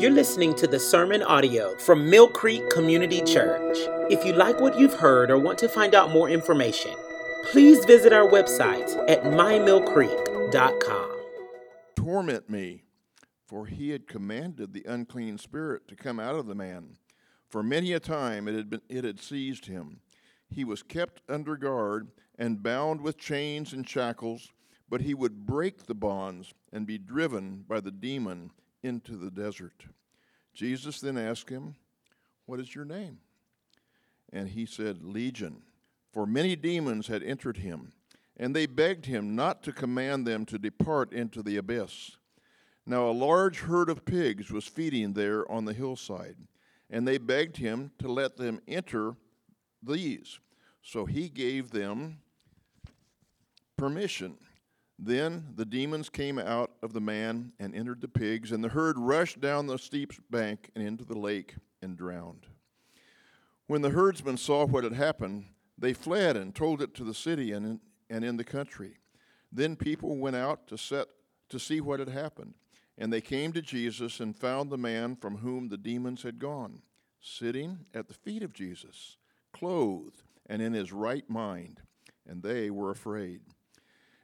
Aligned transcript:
You're 0.00 0.10
listening 0.10 0.54
to 0.54 0.66
the 0.66 0.80
sermon 0.80 1.22
audio 1.22 1.76
from 1.76 2.08
Mill 2.08 2.26
Creek 2.26 2.70
Community 2.70 3.20
Church. 3.20 3.76
If 4.10 4.24
you 4.24 4.32
like 4.32 4.58
what 4.58 4.78
you've 4.78 4.94
heard 4.94 5.30
or 5.30 5.36
want 5.36 5.58
to 5.58 5.68
find 5.68 5.94
out 5.94 6.10
more 6.10 6.30
information, 6.30 6.94
please 7.50 7.84
visit 7.84 8.10
our 8.10 8.26
website 8.26 8.96
at 9.10 9.24
mymillcreek.com. 9.24 11.20
Torment 11.96 12.48
me, 12.48 12.84
for 13.44 13.66
he 13.66 13.90
had 13.90 14.08
commanded 14.08 14.72
the 14.72 14.86
unclean 14.88 15.36
spirit 15.36 15.86
to 15.88 15.96
come 15.96 16.18
out 16.18 16.36
of 16.36 16.46
the 16.46 16.54
man. 16.54 16.96
For 17.50 17.62
many 17.62 17.92
a 17.92 18.00
time 18.00 18.48
it 18.48 18.54
had, 18.54 18.70
been, 18.70 18.80
it 18.88 19.04
had 19.04 19.20
seized 19.20 19.66
him. 19.66 20.00
He 20.48 20.64
was 20.64 20.82
kept 20.82 21.20
under 21.28 21.58
guard 21.58 22.08
and 22.38 22.62
bound 22.62 23.02
with 23.02 23.18
chains 23.18 23.74
and 23.74 23.86
shackles, 23.86 24.48
but 24.88 25.02
he 25.02 25.12
would 25.12 25.44
break 25.44 25.84
the 25.84 25.94
bonds 25.94 26.54
and 26.72 26.86
be 26.86 26.96
driven 26.96 27.66
by 27.68 27.80
the 27.80 27.92
demon 27.92 28.52
into 28.82 29.16
the 29.16 29.30
desert. 29.30 29.84
Jesus 30.54 31.00
then 31.00 31.16
asked 31.16 31.48
him, 31.48 31.74
What 32.46 32.60
is 32.60 32.74
your 32.74 32.84
name? 32.84 33.18
And 34.32 34.48
he 34.48 34.66
said, 34.66 35.02
Legion, 35.02 35.62
for 36.12 36.26
many 36.26 36.56
demons 36.56 37.06
had 37.06 37.22
entered 37.22 37.58
him, 37.58 37.92
and 38.36 38.54
they 38.54 38.66
begged 38.66 39.06
him 39.06 39.34
not 39.34 39.62
to 39.64 39.72
command 39.72 40.26
them 40.26 40.44
to 40.46 40.58
depart 40.58 41.12
into 41.12 41.42
the 41.42 41.56
abyss. 41.56 42.16
Now 42.86 43.08
a 43.08 43.12
large 43.12 43.60
herd 43.60 43.88
of 43.88 44.04
pigs 44.04 44.50
was 44.50 44.66
feeding 44.66 45.12
there 45.12 45.50
on 45.50 45.64
the 45.64 45.72
hillside, 45.72 46.36
and 46.88 47.06
they 47.06 47.18
begged 47.18 47.56
him 47.56 47.92
to 47.98 48.08
let 48.08 48.36
them 48.36 48.60
enter 48.66 49.14
these. 49.82 50.40
So 50.82 51.04
he 51.04 51.28
gave 51.28 51.70
them 51.70 52.18
permission. 53.76 54.36
Then 55.02 55.54
the 55.56 55.64
demons 55.64 56.10
came 56.10 56.38
out 56.38 56.72
of 56.82 56.92
the 56.92 57.00
man 57.00 57.52
and 57.58 57.74
entered 57.74 58.02
the 58.02 58.08
pigs, 58.08 58.52
and 58.52 58.62
the 58.62 58.68
herd 58.68 58.98
rushed 58.98 59.40
down 59.40 59.66
the 59.66 59.78
steep 59.78 60.12
bank 60.30 60.70
and 60.74 60.86
into 60.86 61.06
the 61.06 61.18
lake 61.18 61.54
and 61.80 61.96
drowned. 61.96 62.46
When 63.66 63.80
the 63.80 63.90
herdsmen 63.90 64.36
saw 64.36 64.66
what 64.66 64.84
had 64.84 64.92
happened, 64.92 65.46
they 65.78 65.94
fled 65.94 66.36
and 66.36 66.54
told 66.54 66.82
it 66.82 66.94
to 66.96 67.04
the 67.04 67.14
city 67.14 67.52
and 67.52 67.64
in, 67.64 67.80
and 68.10 68.24
in 68.24 68.36
the 68.36 68.44
country. 68.44 68.98
Then 69.50 69.74
people 69.74 70.18
went 70.18 70.36
out 70.36 70.66
to 70.66 70.76
set 70.76 71.08
to 71.48 71.58
see 71.58 71.80
what 71.80 71.98
had 71.98 72.10
happened, 72.10 72.54
and 72.98 73.10
they 73.10 73.22
came 73.22 73.52
to 73.54 73.62
Jesus 73.62 74.20
and 74.20 74.36
found 74.36 74.68
the 74.68 74.76
man 74.76 75.16
from 75.16 75.38
whom 75.38 75.68
the 75.68 75.78
demons 75.78 76.24
had 76.24 76.38
gone, 76.38 76.82
sitting 77.22 77.86
at 77.94 78.08
the 78.08 78.14
feet 78.14 78.42
of 78.42 78.52
Jesus, 78.52 79.16
clothed 79.50 80.24
and 80.46 80.60
in 80.60 80.74
his 80.74 80.92
right 80.92 81.28
mind, 81.30 81.80
and 82.28 82.42
they 82.42 82.70
were 82.70 82.90
afraid. 82.90 83.40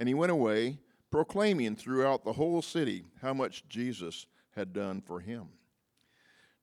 And 0.00 0.08
he 0.08 0.14
went 0.14 0.32
away, 0.32 0.78
proclaiming 1.10 1.76
throughout 1.76 2.24
the 2.24 2.32
whole 2.32 2.62
city 2.62 3.04
how 3.20 3.34
much 3.34 3.68
Jesus 3.68 4.26
had 4.56 4.72
done 4.72 5.02
for 5.02 5.20
him. 5.20 5.48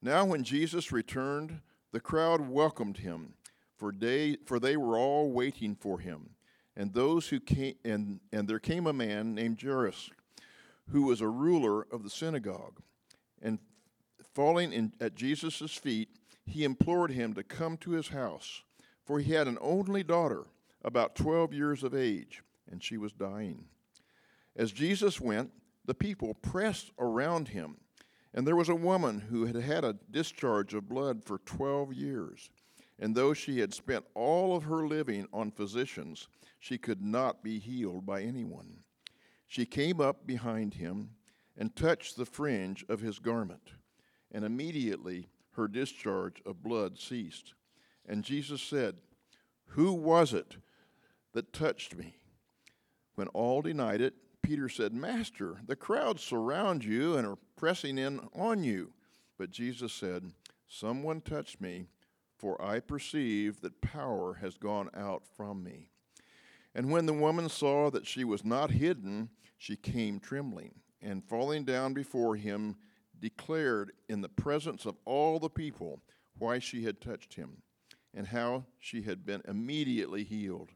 Now, 0.01 0.25
when 0.25 0.43
Jesus 0.43 0.91
returned, 0.91 1.61
the 1.91 1.99
crowd 1.99 2.49
welcomed 2.49 2.97
him, 2.97 3.35
for 3.77 3.91
they, 3.91 4.37
for 4.47 4.59
they 4.59 4.75
were 4.75 4.97
all 4.97 5.31
waiting 5.31 5.75
for 5.75 5.99
him. 5.99 6.31
And 6.75 6.93
those 6.93 7.27
who 7.27 7.39
came, 7.39 7.75
and, 7.85 8.19
and 8.31 8.47
there 8.47 8.59
came 8.59 8.87
a 8.87 8.93
man 8.93 9.35
named 9.35 9.61
Jairus, 9.61 10.09
who 10.89 11.03
was 11.03 11.21
a 11.21 11.29
ruler 11.29 11.83
of 11.91 12.01
the 12.01 12.09
synagogue. 12.09 12.81
And 13.39 13.59
falling 14.33 14.73
in, 14.73 14.93
at 14.99 15.13
Jesus' 15.13 15.73
feet, 15.73 16.09
he 16.47 16.63
implored 16.63 17.11
him 17.11 17.35
to 17.35 17.43
come 17.43 17.77
to 17.77 17.91
his 17.91 18.07
house, 18.07 18.63
for 19.05 19.19
he 19.19 19.33
had 19.33 19.47
an 19.47 19.59
only 19.61 20.01
daughter, 20.01 20.45
about 20.83 21.15
12 21.15 21.53
years 21.53 21.83
of 21.83 21.93
age 21.93 22.41
and 22.71 22.83
she 22.83 22.97
was 22.97 23.11
dying. 23.11 23.65
As 24.55 24.71
Jesus 24.71 25.21
went, 25.21 25.51
the 25.85 25.93
people 25.93 26.33
pressed 26.33 26.91
around 26.99 27.49
him, 27.49 27.77
and 28.33 28.45
there 28.45 28.55
was 28.55 28.69
a 28.69 28.75
woman 28.75 29.19
who 29.19 29.45
had 29.45 29.55
had 29.55 29.83
a 29.83 29.97
discharge 30.11 30.73
of 30.73 30.89
blood 30.89 31.23
for 31.23 31.39
12 31.39 31.93
years. 31.93 32.49
And 32.99 33.15
though 33.15 33.33
she 33.33 33.59
had 33.59 33.73
spent 33.73 34.05
all 34.15 34.55
of 34.55 34.63
her 34.63 34.87
living 34.87 35.27
on 35.31 35.51
physicians, 35.51 36.27
she 36.59 36.77
could 36.77 37.01
not 37.01 37.43
be 37.43 37.59
healed 37.59 38.05
by 38.05 38.23
anyone. 38.23 38.79
She 39.47 39.65
came 39.65 40.01
up 40.01 40.25
behind 40.27 40.73
him 40.73 41.11
and 41.55 41.75
touched 41.75 42.17
the 42.17 42.25
fringe 42.25 42.85
of 42.89 42.99
his 42.99 43.19
garment, 43.19 43.71
and 44.31 44.43
immediately 44.43 45.29
her 45.51 45.67
discharge 45.67 46.41
of 46.45 46.63
blood 46.63 46.99
ceased. 46.99 47.53
And 48.05 48.23
Jesus 48.23 48.61
said, 48.61 48.97
Who 49.69 49.93
was 49.93 50.33
it 50.33 50.57
that 51.33 51.53
touched 51.53 51.95
me? 51.95 52.15
When 53.17 53.29
all 53.29 53.63
denied 53.63 53.99
it, 53.99 54.13
Peter 54.43 54.69
said, 54.69 54.93
Master, 54.93 55.57
the 55.65 55.75
crowds 55.75 56.21
surround 56.21 56.85
you 56.85 57.17
and 57.17 57.25
are 57.25 57.39
pressing 57.55 57.97
in 57.97 58.19
on 58.35 58.63
you. 58.63 58.93
But 59.39 59.49
Jesus 59.49 59.91
said, 59.91 60.33
Someone 60.67 61.21
touched 61.21 61.59
me, 61.59 61.87
for 62.37 62.61
I 62.61 62.79
perceive 62.79 63.59
that 63.61 63.81
power 63.81 64.35
has 64.35 64.59
gone 64.59 64.91
out 64.93 65.23
from 65.35 65.63
me. 65.63 65.89
And 66.75 66.91
when 66.91 67.07
the 67.07 67.13
woman 67.13 67.49
saw 67.49 67.89
that 67.89 68.05
she 68.05 68.23
was 68.23 68.45
not 68.45 68.69
hidden, 68.69 69.29
she 69.57 69.75
came 69.75 70.19
trembling, 70.19 70.75
and 71.01 71.25
falling 71.25 71.65
down 71.65 71.95
before 71.95 72.35
him, 72.35 72.75
declared 73.19 73.93
in 74.07 74.21
the 74.21 74.29
presence 74.29 74.85
of 74.85 74.95
all 75.05 75.39
the 75.39 75.49
people 75.49 76.03
why 76.37 76.59
she 76.59 76.83
had 76.83 77.01
touched 77.01 77.33
him, 77.33 77.63
and 78.13 78.27
how 78.27 78.65
she 78.79 79.01
had 79.01 79.25
been 79.25 79.41
immediately 79.47 80.23
healed. 80.23 80.69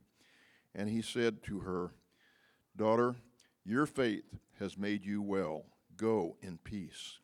And 0.74 0.90
he 0.90 1.04
said 1.04 1.44
to 1.44 1.60
her, 1.60 1.94
Daughter, 2.76 3.16
your 3.66 3.86
faith 3.86 4.38
has 4.60 4.78
made 4.78 5.06
you 5.06 5.22
well. 5.22 5.66
Go 5.98 6.38
in 6.42 6.58
peace. 6.58 7.20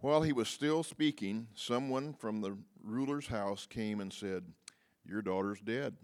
While 0.00 0.22
he 0.22 0.32
was 0.32 0.48
still 0.48 0.82
speaking, 0.82 1.48
someone 1.54 2.14
from 2.14 2.40
the 2.40 2.56
ruler's 2.82 3.26
house 3.26 3.66
came 3.66 4.00
and 4.00 4.12
said, 4.12 4.44
Your 5.04 5.22
daughter's 5.22 5.60
dead. 5.60 5.96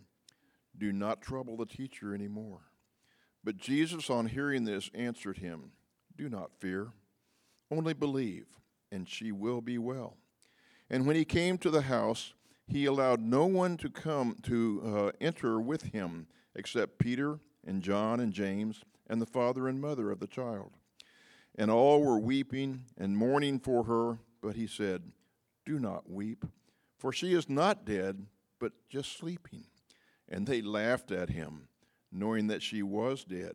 Do 0.77 0.93
not 0.93 1.21
trouble 1.21 1.57
the 1.57 1.67
teacher 1.67 2.15
anymore. 2.15 2.61
But 3.45 3.59
Jesus, 3.59 4.11
on 4.11 4.27
hearing 4.27 4.65
this, 4.65 4.91
answered 4.95 5.39
him, 5.39 5.73
Do 6.17 6.29
not 6.29 6.51
fear, 6.59 6.93
only 7.71 7.95
believe, 7.95 8.47
and 8.91 9.09
she 9.09 9.33
will 9.33 9.61
be 9.61 9.79
well. 9.79 10.17
And 10.89 11.07
when 11.07 11.17
he 11.17 11.25
came 11.25 11.59
to 11.59 11.71
the 11.71 11.83
house, 11.83 12.35
he 12.67 12.87
allowed 12.87 13.21
no 13.21 13.47
one 13.47 13.77
to 13.79 13.89
come 13.89 14.37
to 14.43 14.83
uh, 14.85 15.11
enter 15.21 15.61
with 15.61 15.83
him 15.83 16.27
except 16.55 16.99
Peter 16.99 17.39
and 17.67 17.83
John 17.83 18.21
and 18.21 18.33
James, 18.33 18.83
and 19.09 19.21
the 19.21 19.27
father 19.27 19.69
and 19.69 19.81
mother 19.81 20.11
of 20.11 20.21
the 20.21 20.27
child. 20.27 20.71
And 21.57 21.71
all 21.71 22.03
were 22.03 22.19
weeping 22.19 22.85
and 22.97 23.17
mourning 23.17 23.59
for 23.59 23.85
her, 23.85 24.19
but 24.41 24.57
he 24.57 24.67
said, 24.67 25.03
Do 25.67 25.79
not 25.79 26.09
weep, 26.09 26.45
for 26.99 27.13
she 27.13 27.35
is 27.35 27.49
not 27.49 27.85
dead, 27.85 28.27
but 28.59 28.73
just 28.89 29.17
sleeping. 29.17 29.65
And 30.29 30.47
they 30.47 30.63
laughed 30.63 31.11
at 31.11 31.31
him, 31.31 31.69
knowing 32.13 32.47
that 32.47 32.63
she 32.63 32.83
was 32.83 33.25
dead. 33.25 33.55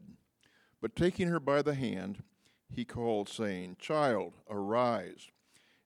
But 0.81 0.95
taking 0.95 1.29
her 1.29 1.39
by 1.39 1.61
the 1.61 1.73
hand, 1.73 2.21
he 2.69 2.83
called, 2.83 3.29
saying, 3.29 3.77
Child, 3.79 4.33
arise. 4.49 5.30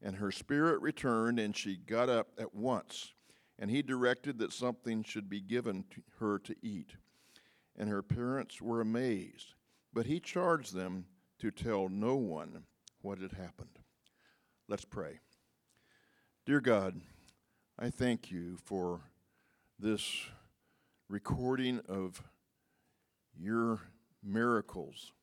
And 0.02 0.16
her 0.16 0.32
spirit 0.32 0.82
returned, 0.82 1.40
and 1.40 1.56
she 1.56 1.76
got 1.76 2.10
up 2.10 2.30
at 2.40 2.56
once. 2.56 3.14
And 3.60 3.70
he 3.70 3.82
directed 3.82 4.40
that 4.40 4.54
something 4.54 5.04
should 5.04 5.30
be 5.30 5.42
given 5.42 5.84
her 6.20 6.40
to 6.40 6.56
eat 6.62 6.94
and 7.80 7.90
her 7.90 8.04
parents 8.04 8.62
were 8.62 8.82
amazed. 8.82 9.54
But 9.94 10.06
he 10.06 10.20
charged 10.20 10.76
them 10.76 11.06
to 11.40 11.50
tell 11.50 11.90
no 11.90 12.16
one 12.16 12.66
what 13.02 13.20
had 13.20 13.32
happened. 13.32 13.80
Let's 14.68 14.86
pray. 14.86 15.20
Dear 16.46 16.60
God, 16.60 17.00
I 17.80 17.90
thank 17.90 18.30
you 18.30 18.58
for 18.66 19.00
this 19.80 20.26
recording 21.08 21.80
of 21.88 22.22
your 23.40 23.80
miracles, 24.22 25.14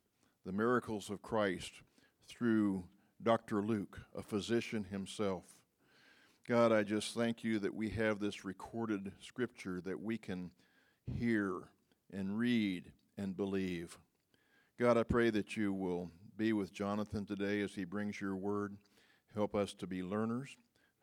the 0.45 0.53
miracles 0.53 1.11
of 1.11 1.21
Christ 1.21 1.73
through 2.27 2.85
Dr. 3.23 3.63
Luke, 3.63 4.01
a 4.17 4.23
physician 4.23 4.85
himself. 4.91 5.45
God, 6.49 6.73
I 6.73 6.83
just 6.83 7.15
thank 7.15 7.45
you 7.45 7.59
that 7.59 7.75
we 7.75 7.91
have 7.91 8.19
this 8.19 8.45
recorded 8.45 9.13
scripture 9.21 9.81
that 9.85 10.01
we 10.01 10.17
can 10.17 10.51
hear 11.19 11.69
and 12.13 12.39
read 12.39 12.93
and 13.17 13.37
believe. 13.37 13.99
God, 14.79 14.97
I 14.97 15.03
pray 15.03 15.31
that 15.31 15.57
you 15.57 15.73
will 15.73 16.11
be 16.37 16.53
with 16.53 16.73
Jonathan 16.73 17.25
today 17.25 17.61
as 17.63 17.75
he 17.75 17.85
brings 17.85 18.21
your 18.21 18.37
word. 18.37 18.77
Help 19.35 19.55
us 19.55 19.73
to 19.75 19.87
be 19.87 20.03
learners. 20.03 20.57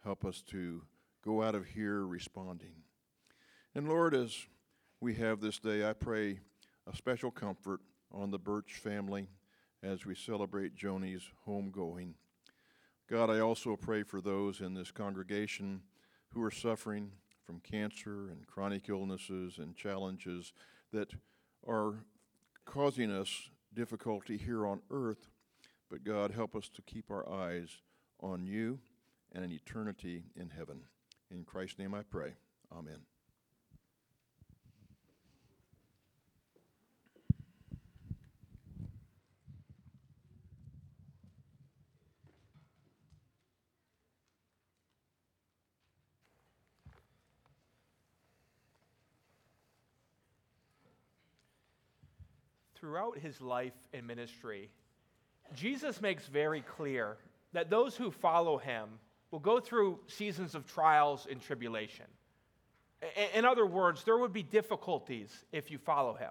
Help 0.03 0.25
us 0.25 0.41
to 0.47 0.83
go 1.23 1.41
out 1.41 1.55
of 1.55 1.65
here 1.65 2.05
responding. 2.05 2.75
And 3.73 3.87
Lord, 3.87 4.13
as 4.13 4.35
we 4.99 5.15
have 5.15 5.39
this 5.39 5.59
day, 5.59 5.87
I 5.87 5.93
pray 5.93 6.39
a 6.91 6.95
special 6.95 7.31
comfort 7.31 7.79
on 8.11 8.29
the 8.29 8.37
Birch 8.37 8.73
family 8.73 9.27
as 9.81 10.05
we 10.05 10.15
celebrate 10.15 10.75
Joni's 10.75 11.23
homegoing. 11.47 12.13
God, 13.09 13.29
I 13.29 13.39
also 13.39 13.75
pray 13.75 14.03
for 14.03 14.21
those 14.21 14.61
in 14.61 14.73
this 14.73 14.91
congregation 14.91 15.81
who 16.29 16.43
are 16.43 16.51
suffering 16.51 17.11
from 17.43 17.59
cancer 17.59 18.29
and 18.29 18.47
chronic 18.47 18.87
illnesses 18.87 19.57
and 19.57 19.75
challenges 19.75 20.53
that 20.93 21.13
are 21.67 22.05
causing 22.65 23.11
us 23.11 23.49
difficulty 23.73 24.37
here 24.37 24.65
on 24.65 24.81
earth. 24.89 25.27
But 25.89 26.03
God, 26.03 26.31
help 26.31 26.55
us 26.55 26.69
to 26.69 26.81
keep 26.81 27.11
our 27.11 27.27
eyes 27.29 27.69
on 28.21 28.45
you 28.45 28.79
and 29.33 29.43
an 29.43 29.51
eternity 29.51 30.23
in 30.35 30.49
heaven. 30.49 30.83
In 31.29 31.43
Christ's 31.43 31.79
name 31.79 31.93
I 31.93 32.03
pray. 32.03 32.35
Amen. 32.71 33.12
Throughout 52.93 53.17
his 53.17 53.41
life 53.41 53.73
and 53.91 54.05
ministry, 54.05 54.69
Jesus 55.55 55.99
makes 55.99 56.27
very 56.27 56.61
clear 56.61 57.17
that 57.51 57.71
those 57.71 57.95
who 57.95 58.11
follow 58.11 58.59
him 58.59 58.87
will 59.31 59.39
go 59.39 59.59
through 59.59 59.97
seasons 60.05 60.53
of 60.53 60.67
trials 60.67 61.25
and 61.27 61.41
tribulation. 61.41 62.05
In 63.33 63.45
other 63.45 63.65
words, 63.65 64.03
there 64.03 64.19
would 64.19 64.31
be 64.31 64.43
difficulties 64.43 65.31
if 65.51 65.71
you 65.71 65.79
follow 65.79 66.13
him. 66.13 66.29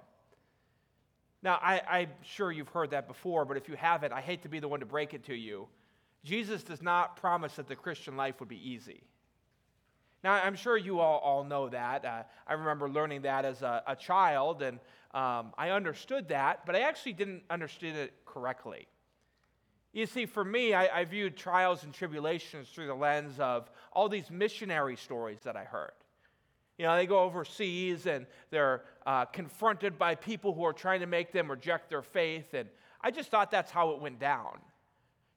Now, 1.42 1.58
I, 1.60 2.02
am 2.02 2.08
sure 2.22 2.52
you've 2.52 2.68
heard 2.68 2.90
that 2.90 3.08
before, 3.08 3.44
but 3.44 3.56
if 3.56 3.68
you 3.68 3.74
haven't, 3.74 4.12
I 4.12 4.20
hate 4.20 4.42
to 4.42 4.48
be 4.48 4.60
the 4.60 4.68
one 4.68 4.78
to 4.78 4.86
break 4.86 5.14
it 5.14 5.24
to 5.24 5.34
you. 5.34 5.66
Jesus 6.22 6.62
does 6.62 6.80
not 6.80 7.16
promise 7.16 7.56
that 7.56 7.66
the 7.66 7.74
Christian 7.74 8.16
life 8.16 8.38
would 8.38 8.48
be 8.48 8.70
easy. 8.70 9.02
Now, 10.24 10.34
I'm 10.34 10.54
sure 10.54 10.76
you 10.76 11.00
all, 11.00 11.18
all 11.18 11.44
know 11.44 11.68
that. 11.68 12.04
Uh, 12.04 12.22
I 12.46 12.52
remember 12.54 12.88
learning 12.88 13.22
that 13.22 13.44
as 13.44 13.62
a, 13.62 13.82
a 13.86 13.96
child, 13.96 14.62
and 14.62 14.78
um, 15.14 15.52
I 15.58 15.70
understood 15.70 16.28
that, 16.28 16.64
but 16.64 16.76
I 16.76 16.80
actually 16.80 17.14
didn't 17.14 17.42
understand 17.50 17.96
it 17.96 18.14
correctly. 18.24 18.86
You 19.92 20.06
see, 20.06 20.24
for 20.24 20.44
me, 20.44 20.72
I, 20.72 21.00
I 21.00 21.04
viewed 21.04 21.36
trials 21.36 21.84
and 21.84 21.92
tribulations 21.92 22.68
through 22.68 22.86
the 22.86 22.94
lens 22.94 23.38
of 23.38 23.70
all 23.92 24.08
these 24.08 24.30
missionary 24.30 24.96
stories 24.96 25.40
that 25.42 25.56
I 25.56 25.64
heard. 25.64 25.92
You 26.78 26.86
know, 26.86 26.96
they 26.96 27.06
go 27.06 27.20
overseas 27.20 28.06
and 28.06 28.26
they're 28.50 28.84
uh, 29.04 29.26
confronted 29.26 29.98
by 29.98 30.14
people 30.14 30.54
who 30.54 30.64
are 30.64 30.72
trying 30.72 31.00
to 31.00 31.06
make 31.06 31.30
them 31.32 31.50
reject 31.50 31.90
their 31.90 32.02
faith, 32.02 32.54
and 32.54 32.68
I 33.02 33.10
just 33.10 33.30
thought 33.30 33.50
that's 33.50 33.70
how 33.70 33.90
it 33.90 34.00
went 34.00 34.18
down. 34.18 34.60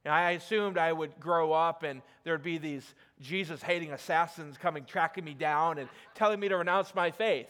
And 0.05 0.13
I 0.13 0.31
assumed 0.31 0.77
I 0.77 0.93
would 0.93 1.19
grow 1.19 1.51
up 1.51 1.81
and 1.81 2.03
there'd 2.23 2.43
be 2.43 2.59
these 2.59 2.93
Jesus 3.19 3.61
hating 3.63 3.91
assassins 3.91 4.55
coming, 4.57 4.85
tracking 4.85 5.25
me 5.25 5.33
down, 5.33 5.79
and 5.79 5.89
telling 6.13 6.39
me 6.39 6.47
to 6.47 6.57
renounce 6.57 6.93
my 6.93 7.09
faith. 7.09 7.49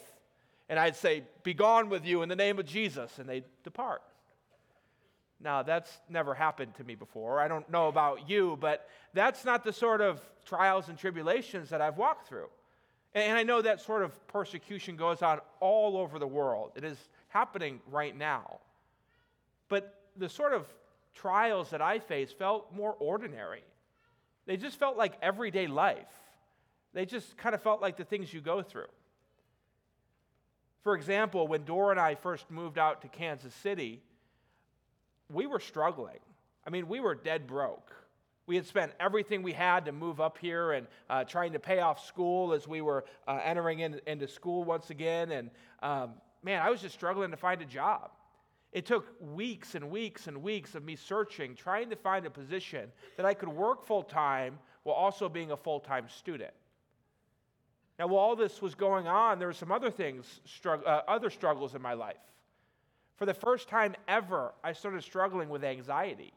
And 0.69 0.79
I'd 0.79 0.95
say, 0.95 1.23
Be 1.43 1.53
gone 1.53 1.89
with 1.89 2.05
you 2.05 2.21
in 2.21 2.29
the 2.29 2.35
name 2.35 2.57
of 2.57 2.65
Jesus, 2.65 3.19
and 3.19 3.27
they'd 3.27 3.43
depart. 3.63 4.01
Now, 5.41 5.63
that's 5.63 5.91
never 6.09 6.33
happened 6.33 6.75
to 6.75 6.83
me 6.83 6.95
before. 6.95 7.41
I 7.41 7.49
don't 7.49 7.69
know 7.69 7.89
about 7.89 8.29
you, 8.29 8.57
but 8.59 8.87
that's 9.13 9.43
not 9.43 9.63
the 9.63 9.73
sort 9.73 9.99
of 9.99 10.21
trials 10.45 10.87
and 10.87 10.97
tribulations 10.97 11.69
that 11.69 11.81
I've 11.81 11.97
walked 11.97 12.27
through. 12.27 12.47
And 13.13 13.37
I 13.37 13.43
know 13.43 13.61
that 13.61 13.81
sort 13.81 14.03
of 14.03 14.27
persecution 14.27 14.95
goes 14.95 15.21
on 15.21 15.39
all 15.59 15.97
over 15.97 16.19
the 16.19 16.27
world. 16.27 16.71
It 16.75 16.85
is 16.85 16.97
happening 17.27 17.81
right 17.91 18.15
now. 18.15 18.59
But 19.67 20.01
the 20.15 20.29
sort 20.29 20.53
of 20.53 20.67
trials 21.15 21.71
that 21.71 21.81
I 21.81 22.00
faced 22.00 22.38
felt 22.38 22.73
more 22.73 22.95
ordinary. 23.00 23.63
They 24.45 24.57
just 24.57 24.77
felt 24.77 24.97
like 24.97 25.13
everyday 25.21 25.67
life. 25.67 26.12
They 26.94 27.06
just 27.06 27.35
kind 27.38 27.56
of 27.56 27.62
felt 27.62 27.81
like 27.81 27.97
the 27.97 28.03
things 28.03 28.33
you 28.33 28.41
go 28.41 28.62
through. 28.62 28.91
For 30.83 30.95
example, 30.95 31.47
when 31.47 31.63
Dora 31.63 31.91
and 31.91 32.00
I 32.00 32.15
first 32.15 32.51
moved 32.51 32.77
out 32.77 33.01
to 33.01 33.07
Kansas 33.07 33.53
City, 33.56 34.03
we 35.31 35.47
were 35.47 35.59
struggling. 35.59 36.19
I 36.65 36.69
mean, 36.69 36.88
we 36.88 37.00
were 37.00 37.15
dead 37.15 37.47
broke. 37.47 37.91
We 38.47 38.56
had 38.56 38.67
spent 38.67 38.91
everything 39.00 39.41
we 39.41 39.53
had 39.53 39.85
to 39.85 39.91
move 39.91 40.21
up 40.21 40.38
here 40.38 40.73
and 40.73 40.85
uh, 41.09 41.23
trying 41.23 41.53
to 41.53 41.59
pay 41.59 41.79
off 41.79 42.06
school 42.06 42.53
as 42.53 42.67
we 42.67 42.81
were 42.81 43.06
uh, 43.27 43.39
entering 43.44 43.79
in, 43.79 44.00
into 44.06 44.27
school 44.27 44.63
once 44.63 44.91
again. 44.91 45.31
And 45.31 45.50
um, 45.81 46.12
man, 46.44 46.62
I 46.62 46.69
was 46.69 46.81
just 46.81 46.94
struggling 46.94 47.31
to 47.31 47.38
find 47.38 47.62
a 47.63 47.65
job. 47.65 48.12
It 48.75 48.86
took 48.86 49.16
weeks 49.22 49.75
and 49.75 49.89
weeks 49.89 50.27
and 50.27 50.44
weeks 50.44 50.75
of 50.75 50.83
me 50.83 50.98
searching, 50.98 51.56
trying 51.56 51.89
to 51.92 51.95
find 51.95 52.25
a 52.25 52.30
position 52.30 52.92
that 53.16 53.25
I 53.25 53.33
could 53.33 53.48
work 53.48 53.86
full 53.86 54.04
time 54.04 54.60
while 54.83 54.98
also 54.98 55.30
being 55.30 55.51
a 55.51 55.57
full 55.57 55.80
time 55.80 56.10
student. 56.10 56.51
Now, 57.98 58.07
while 58.07 58.19
all 58.19 58.36
this 58.36 58.62
was 58.62 58.75
going 58.75 59.07
on, 59.07 59.39
there 59.39 59.48
were 59.48 59.54
some 59.54 59.72
other 59.72 59.89
things, 59.89 60.42
strugg- 60.45 60.86
uh, 60.86 61.04
other 61.07 61.30
struggles 61.30 61.74
in 61.74 61.81
my 61.81 61.94
life. 61.94 62.18
For 63.16 63.25
the 63.25 63.33
first 63.33 63.69
time 63.69 63.95
ever, 64.10 64.51
I 64.62 64.74
started 64.74 65.06
struggling 65.06 65.48
with 65.48 65.63
anxiety. 65.63 66.33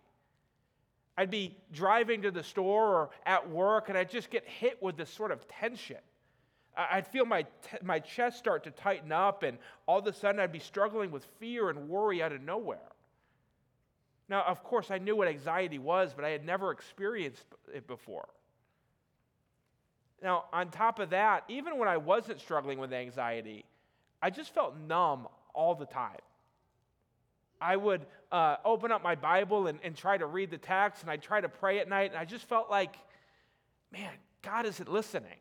I'd 1.17 1.33
be 1.33 1.57
driving 1.73 2.23
to 2.23 2.31
the 2.31 2.45
store 2.45 2.95
or 2.95 3.11
at 3.27 3.51
work, 3.51 3.89
and 3.89 3.99
I'd 3.99 4.11
just 4.11 4.31
get 4.31 4.47
hit 4.47 4.81
with 4.81 4.97
this 4.97 5.11
sort 5.11 5.33
of 5.33 5.49
tension. 5.49 5.99
I'd 6.79 7.09
feel 7.09 7.25
my, 7.25 7.43
t- 7.43 7.79
my 7.83 7.99
chest 7.99 8.39
start 8.39 8.63
to 8.65 8.71
tighten 8.71 9.11
up, 9.11 9.43
and 9.43 9.59
all 9.87 9.99
of 9.99 10.07
a 10.07 10.13
sudden 10.13 10.41
I'd 10.41 10.53
be 10.53 10.61
struggling 10.61 11.11
with 11.11 11.25
fear 11.41 11.71
and 11.71 11.89
worry 11.89 12.23
out 12.23 12.33
of 12.33 12.41
nowhere. 12.41 12.79
Now, 14.29 14.45
of 14.45 14.63
course, 14.63 14.91
I 14.93 14.99
knew 14.99 15.17
what 15.17 15.27
anxiety 15.27 15.79
was, 15.79 16.13
but 16.15 16.25
I 16.25 16.31
had 16.31 16.45
never 16.45 16.71
experienced 16.71 17.45
it 17.75 17.89
before. 17.89 18.29
Now, 20.23 20.45
on 20.53 20.71
top 20.71 21.01
of 21.01 21.11
that, 21.11 21.45
even 21.49 21.79
when 21.79 21.89
I 21.89 21.97
wasn't 21.97 22.41
struggling 22.41 22.79
with 22.79 22.93
anxiety, 22.93 23.65
I 24.23 24.31
just 24.31 24.55
felt 24.55 24.77
numb 24.77 25.27
all 25.55 25.75
the 25.75 25.87
time. 25.87 26.19
I 27.61 27.77
would 27.77 28.07
uh, 28.31 28.57
open 28.65 28.93
up 28.93 29.03
my 29.03 29.17
Bible 29.17 29.67
and, 29.67 29.81
and 29.83 29.97
try 29.97 30.17
to 30.17 30.27
read 30.27 30.51
the 30.53 30.59
text, 30.59 31.03
and 31.03 31.11
I'd 31.11 31.23
try 31.23 31.41
to 31.41 31.49
pray 31.49 31.81
at 31.81 31.89
night, 31.89 32.11
and 32.11 32.19
I 32.19 32.25
just 32.25 32.49
felt 32.49 32.71
like, 32.71 32.95
man, 33.91 34.13
God 34.43 34.65
isn't 34.67 34.89
listening. 34.89 35.39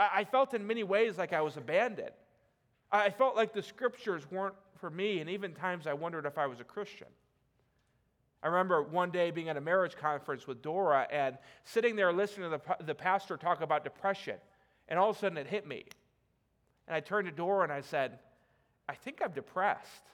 I, 0.00 0.24
felt 0.24 0.54
in 0.54 0.66
many 0.66 0.82
ways 0.82 1.18
like 1.18 1.32
I 1.32 1.42
was 1.42 1.56
abandoned. 1.56 2.12
I 2.90 3.10
felt 3.10 3.36
like 3.36 3.52
the 3.52 3.62
scriptures 3.62 4.22
weren't 4.30 4.54
for 4.78 4.90
me, 4.90 5.20
and 5.20 5.28
even 5.28 5.52
times 5.52 5.86
I 5.86 5.92
wondered 5.92 6.24
if 6.24 6.38
I 6.38 6.46
was 6.46 6.58
a 6.58 6.64
Christian. 6.64 7.06
I 8.42 8.48
remember 8.48 8.82
one 8.82 9.10
day 9.10 9.30
being 9.30 9.50
at 9.50 9.56
a 9.56 9.60
marriage 9.60 9.96
conference 9.96 10.46
with 10.46 10.62
Dora 10.62 11.06
and 11.10 11.36
sitting 11.64 11.94
there 11.94 12.12
listening 12.12 12.50
to 12.50 12.58
the, 12.58 12.84
the 12.84 12.94
pastor 12.94 13.36
talk 13.36 13.60
about 13.60 13.84
depression, 13.84 14.36
and 14.88 14.98
all 14.98 15.10
of 15.10 15.16
a 15.16 15.18
sudden 15.18 15.36
it 15.36 15.46
hit 15.46 15.66
me. 15.66 15.84
And 16.88 16.96
I 16.96 17.00
turned 17.00 17.26
to 17.26 17.32
Dora 17.32 17.64
and 17.64 17.72
I 17.72 17.82
said, 17.82 18.18
I 18.88 18.94
think 18.94 19.20
I'm 19.22 19.32
depressed. 19.32 20.06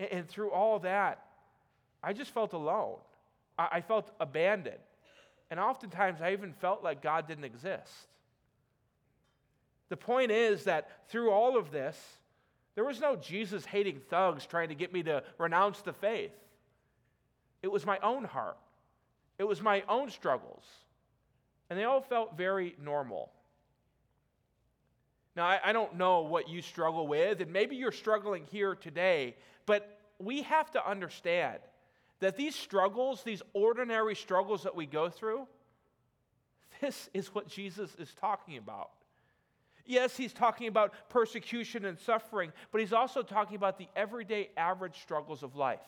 And, 0.00 0.10
and 0.10 0.28
through 0.28 0.50
all 0.50 0.80
that, 0.80 1.22
I 2.02 2.12
just 2.12 2.32
felt 2.32 2.52
alone. 2.52 2.98
I, 3.56 3.68
I 3.72 3.80
felt 3.80 4.10
abandoned. 4.18 4.80
And 5.50 5.58
oftentimes, 5.58 6.20
I 6.20 6.32
even 6.32 6.52
felt 6.52 6.84
like 6.84 7.02
God 7.02 7.26
didn't 7.26 7.44
exist. 7.44 7.92
The 9.88 9.96
point 9.96 10.30
is 10.30 10.64
that 10.64 10.88
through 11.08 11.30
all 11.30 11.58
of 11.58 11.72
this, 11.72 11.98
there 12.76 12.84
was 12.84 13.00
no 13.00 13.16
Jesus 13.16 13.64
hating 13.64 14.00
thugs 14.08 14.46
trying 14.46 14.68
to 14.68 14.74
get 14.74 14.92
me 14.92 15.02
to 15.02 15.24
renounce 15.38 15.82
the 15.82 15.92
faith. 15.92 16.30
It 17.62 17.70
was 17.70 17.84
my 17.84 17.98
own 17.98 18.24
heart, 18.24 18.56
it 19.38 19.44
was 19.44 19.60
my 19.60 19.82
own 19.88 20.10
struggles. 20.10 20.64
And 21.68 21.78
they 21.78 21.84
all 21.84 22.00
felt 22.00 22.36
very 22.36 22.74
normal. 22.82 23.30
Now, 25.36 25.46
I, 25.46 25.60
I, 25.66 25.72
don't 25.72 25.94
know 25.96 26.22
what 26.22 26.48
you 26.48 26.60
struggle 26.60 27.06
with, 27.06 27.40
and 27.40 27.52
maybe 27.52 27.76
you're 27.76 27.92
struggling 27.92 28.44
here 28.50 28.74
today, 28.74 29.36
but 29.66 30.00
we 30.18 30.42
have 30.42 30.72
to 30.72 30.84
understand 30.84 31.60
that 32.20 32.36
these 32.36 32.54
struggles, 32.54 33.22
these 33.22 33.42
ordinary 33.52 34.14
struggles 34.14 34.62
that 34.62 34.76
we 34.76 34.86
go 34.86 35.08
through, 35.08 35.46
this 36.80 37.10
is 37.12 37.34
what 37.34 37.48
Jesus 37.48 37.94
is 37.98 38.14
talking 38.20 38.56
about. 38.56 38.90
Yes, 39.86 40.16
he's 40.16 40.32
talking 40.32 40.68
about 40.68 40.92
persecution 41.08 41.84
and 41.84 41.98
suffering, 41.98 42.52
but 42.70 42.80
he's 42.80 42.92
also 42.92 43.22
talking 43.22 43.56
about 43.56 43.78
the 43.78 43.88
everyday 43.96 44.50
average 44.56 45.00
struggles 45.00 45.42
of 45.42 45.56
life 45.56 45.80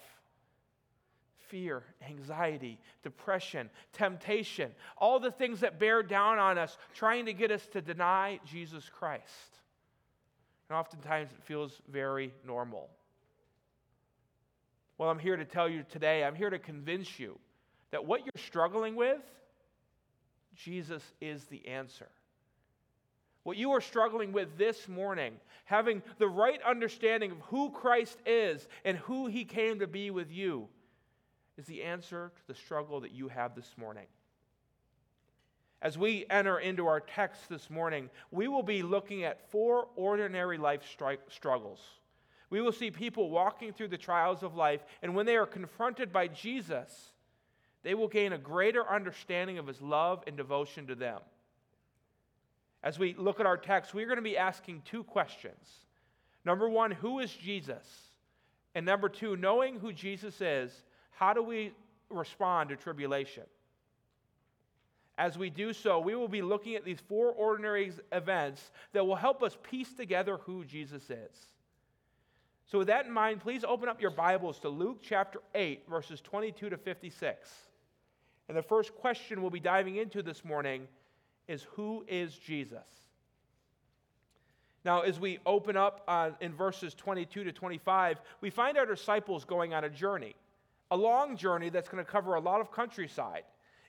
fear, 1.52 1.82
anxiety, 2.08 2.80
depression, 3.02 3.68
temptation, 3.92 4.70
all 4.96 5.20
the 5.20 5.30
things 5.30 5.60
that 5.60 5.78
bear 5.78 6.02
down 6.02 6.38
on 6.38 6.56
us, 6.56 6.78
trying 6.94 7.26
to 7.26 7.34
get 7.34 7.50
us 7.50 7.66
to 7.66 7.82
deny 7.82 8.40
Jesus 8.46 8.88
Christ. 8.88 9.60
And 10.70 10.78
oftentimes 10.78 11.30
it 11.30 11.42
feels 11.44 11.82
very 11.90 12.32
normal. 12.46 12.88
Well, 15.02 15.10
I'm 15.10 15.18
here 15.18 15.36
to 15.36 15.44
tell 15.44 15.68
you 15.68 15.84
today, 15.90 16.22
I'm 16.22 16.36
here 16.36 16.48
to 16.48 16.60
convince 16.60 17.18
you 17.18 17.36
that 17.90 18.04
what 18.04 18.20
you're 18.20 18.46
struggling 18.46 18.94
with, 18.94 19.20
Jesus 20.54 21.02
is 21.20 21.42
the 21.46 21.66
answer. 21.66 22.06
What 23.42 23.56
you 23.56 23.72
are 23.72 23.80
struggling 23.80 24.30
with 24.30 24.56
this 24.56 24.86
morning, 24.86 25.32
having 25.64 26.04
the 26.18 26.28
right 26.28 26.62
understanding 26.62 27.32
of 27.32 27.38
who 27.38 27.70
Christ 27.70 28.16
is 28.24 28.68
and 28.84 28.96
who 28.96 29.26
he 29.26 29.44
came 29.44 29.80
to 29.80 29.88
be 29.88 30.12
with 30.12 30.30
you, 30.30 30.68
is 31.58 31.66
the 31.66 31.82
answer 31.82 32.30
to 32.36 32.46
the 32.46 32.54
struggle 32.54 33.00
that 33.00 33.10
you 33.10 33.26
have 33.26 33.56
this 33.56 33.74
morning. 33.76 34.06
As 35.82 35.98
we 35.98 36.26
enter 36.30 36.60
into 36.60 36.86
our 36.86 37.00
text 37.00 37.48
this 37.48 37.68
morning, 37.68 38.08
we 38.30 38.46
will 38.46 38.62
be 38.62 38.84
looking 38.84 39.24
at 39.24 39.50
four 39.50 39.88
ordinary 39.96 40.58
life 40.58 40.82
stri- 40.96 41.18
struggles. 41.28 41.80
We 42.52 42.60
will 42.60 42.70
see 42.70 42.90
people 42.90 43.30
walking 43.30 43.72
through 43.72 43.88
the 43.88 43.96
trials 43.96 44.42
of 44.42 44.54
life, 44.54 44.84
and 45.00 45.14
when 45.14 45.24
they 45.24 45.36
are 45.36 45.46
confronted 45.46 46.12
by 46.12 46.28
Jesus, 46.28 47.12
they 47.82 47.94
will 47.94 48.08
gain 48.08 48.34
a 48.34 48.38
greater 48.38 48.86
understanding 48.86 49.56
of 49.56 49.66
his 49.66 49.80
love 49.80 50.22
and 50.26 50.36
devotion 50.36 50.86
to 50.88 50.94
them. 50.94 51.20
As 52.82 52.98
we 52.98 53.14
look 53.14 53.40
at 53.40 53.46
our 53.46 53.56
text, 53.56 53.94
we're 53.94 54.04
going 54.04 54.16
to 54.16 54.22
be 54.22 54.36
asking 54.36 54.82
two 54.84 55.02
questions. 55.02 55.66
Number 56.44 56.68
one, 56.68 56.90
who 56.90 57.20
is 57.20 57.32
Jesus? 57.32 57.86
And 58.74 58.84
number 58.84 59.08
two, 59.08 59.34
knowing 59.34 59.80
who 59.80 59.90
Jesus 59.90 60.42
is, 60.42 60.82
how 61.12 61.32
do 61.32 61.42
we 61.42 61.72
respond 62.10 62.68
to 62.68 62.76
tribulation? 62.76 63.44
As 65.16 65.38
we 65.38 65.48
do 65.48 65.72
so, 65.72 66.00
we 66.00 66.14
will 66.14 66.28
be 66.28 66.42
looking 66.42 66.74
at 66.74 66.84
these 66.84 67.00
four 67.00 67.32
ordinary 67.32 67.92
events 68.12 68.72
that 68.92 69.06
will 69.06 69.16
help 69.16 69.42
us 69.42 69.56
piece 69.62 69.94
together 69.94 70.36
who 70.44 70.66
Jesus 70.66 71.08
is. 71.08 71.51
So, 72.72 72.78
with 72.78 72.88
that 72.88 73.04
in 73.04 73.12
mind, 73.12 73.42
please 73.42 73.64
open 73.64 73.90
up 73.90 74.00
your 74.00 74.10
Bibles 74.10 74.58
to 74.60 74.70
Luke 74.70 75.00
chapter 75.02 75.40
8, 75.54 75.82
verses 75.90 76.22
22 76.22 76.70
to 76.70 76.78
56. 76.78 77.50
And 78.48 78.56
the 78.56 78.62
first 78.62 78.94
question 78.94 79.42
we'll 79.42 79.50
be 79.50 79.60
diving 79.60 79.96
into 79.96 80.22
this 80.22 80.42
morning 80.42 80.88
is 81.48 81.64
Who 81.74 82.02
is 82.08 82.34
Jesus? 82.34 82.86
Now, 84.86 85.02
as 85.02 85.20
we 85.20 85.38
open 85.44 85.76
up 85.76 86.02
uh, 86.08 86.30
in 86.40 86.54
verses 86.54 86.94
22 86.94 87.44
to 87.44 87.52
25, 87.52 88.22
we 88.40 88.48
find 88.48 88.78
our 88.78 88.86
disciples 88.86 89.44
going 89.44 89.74
on 89.74 89.84
a 89.84 89.90
journey, 89.90 90.34
a 90.90 90.96
long 90.96 91.36
journey 91.36 91.68
that's 91.68 91.90
going 91.90 92.02
to 92.02 92.10
cover 92.10 92.36
a 92.36 92.40
lot 92.40 92.62
of 92.62 92.72
countryside. 92.72 93.44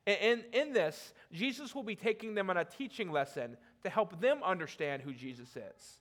And 0.06 0.44
in, 0.52 0.62
in 0.62 0.74
this, 0.74 1.14
Jesus 1.32 1.74
will 1.74 1.84
be 1.84 1.96
taking 1.96 2.36
them 2.36 2.50
on 2.50 2.58
a 2.58 2.66
teaching 2.66 3.14
lesson 3.14 3.56
to 3.84 3.90
help 3.90 4.20
them 4.20 4.44
understand 4.44 5.04
who 5.04 5.14
Jesus 5.14 5.56
is. 5.56 6.00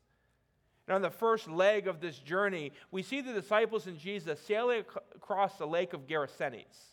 And 0.87 0.95
on 0.97 1.03
the 1.03 1.11
first 1.11 1.49
leg 1.49 1.87
of 1.87 2.01
this 2.01 2.19
journey, 2.19 2.73
we 2.91 3.03
see 3.03 3.21
the 3.21 3.33
disciples 3.33 3.87
and 3.87 3.99
Jesus 3.99 4.41
sailing 4.41 4.85
across 5.15 5.57
the 5.57 5.67
lake 5.67 5.93
of 5.93 6.07
Gerasenes. 6.07 6.93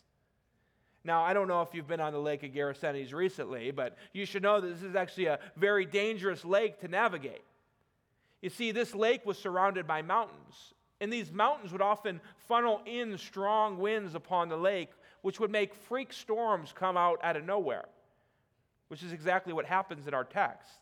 Now, 1.02 1.22
I 1.22 1.32
don't 1.32 1.48
know 1.48 1.62
if 1.62 1.74
you've 1.74 1.88
been 1.88 2.00
on 2.00 2.12
the 2.12 2.20
lake 2.20 2.42
of 2.42 2.50
Gerasenes 2.50 3.12
recently, 3.12 3.70
but 3.70 3.96
you 4.12 4.26
should 4.26 4.42
know 4.42 4.60
that 4.60 4.68
this 4.68 4.82
is 4.82 4.94
actually 4.94 5.26
a 5.26 5.38
very 5.56 5.86
dangerous 5.86 6.44
lake 6.44 6.80
to 6.80 6.88
navigate. 6.88 7.42
You 8.42 8.50
see, 8.50 8.70
this 8.70 8.94
lake 8.94 9.24
was 9.26 9.38
surrounded 9.38 9.86
by 9.86 10.02
mountains, 10.02 10.74
and 11.00 11.12
these 11.12 11.32
mountains 11.32 11.72
would 11.72 11.82
often 11.82 12.20
funnel 12.48 12.82
in 12.86 13.16
strong 13.18 13.78
winds 13.78 14.14
upon 14.14 14.48
the 14.48 14.56
lake, 14.56 14.90
which 15.22 15.40
would 15.40 15.50
make 15.50 15.74
freak 15.74 16.12
storms 16.12 16.72
come 16.74 16.96
out 16.96 17.18
out 17.22 17.36
of 17.36 17.44
nowhere, 17.44 17.86
which 18.88 19.02
is 19.02 19.12
exactly 19.12 19.52
what 19.52 19.66
happens 19.66 20.06
in 20.06 20.14
our 20.14 20.24
text. 20.24 20.78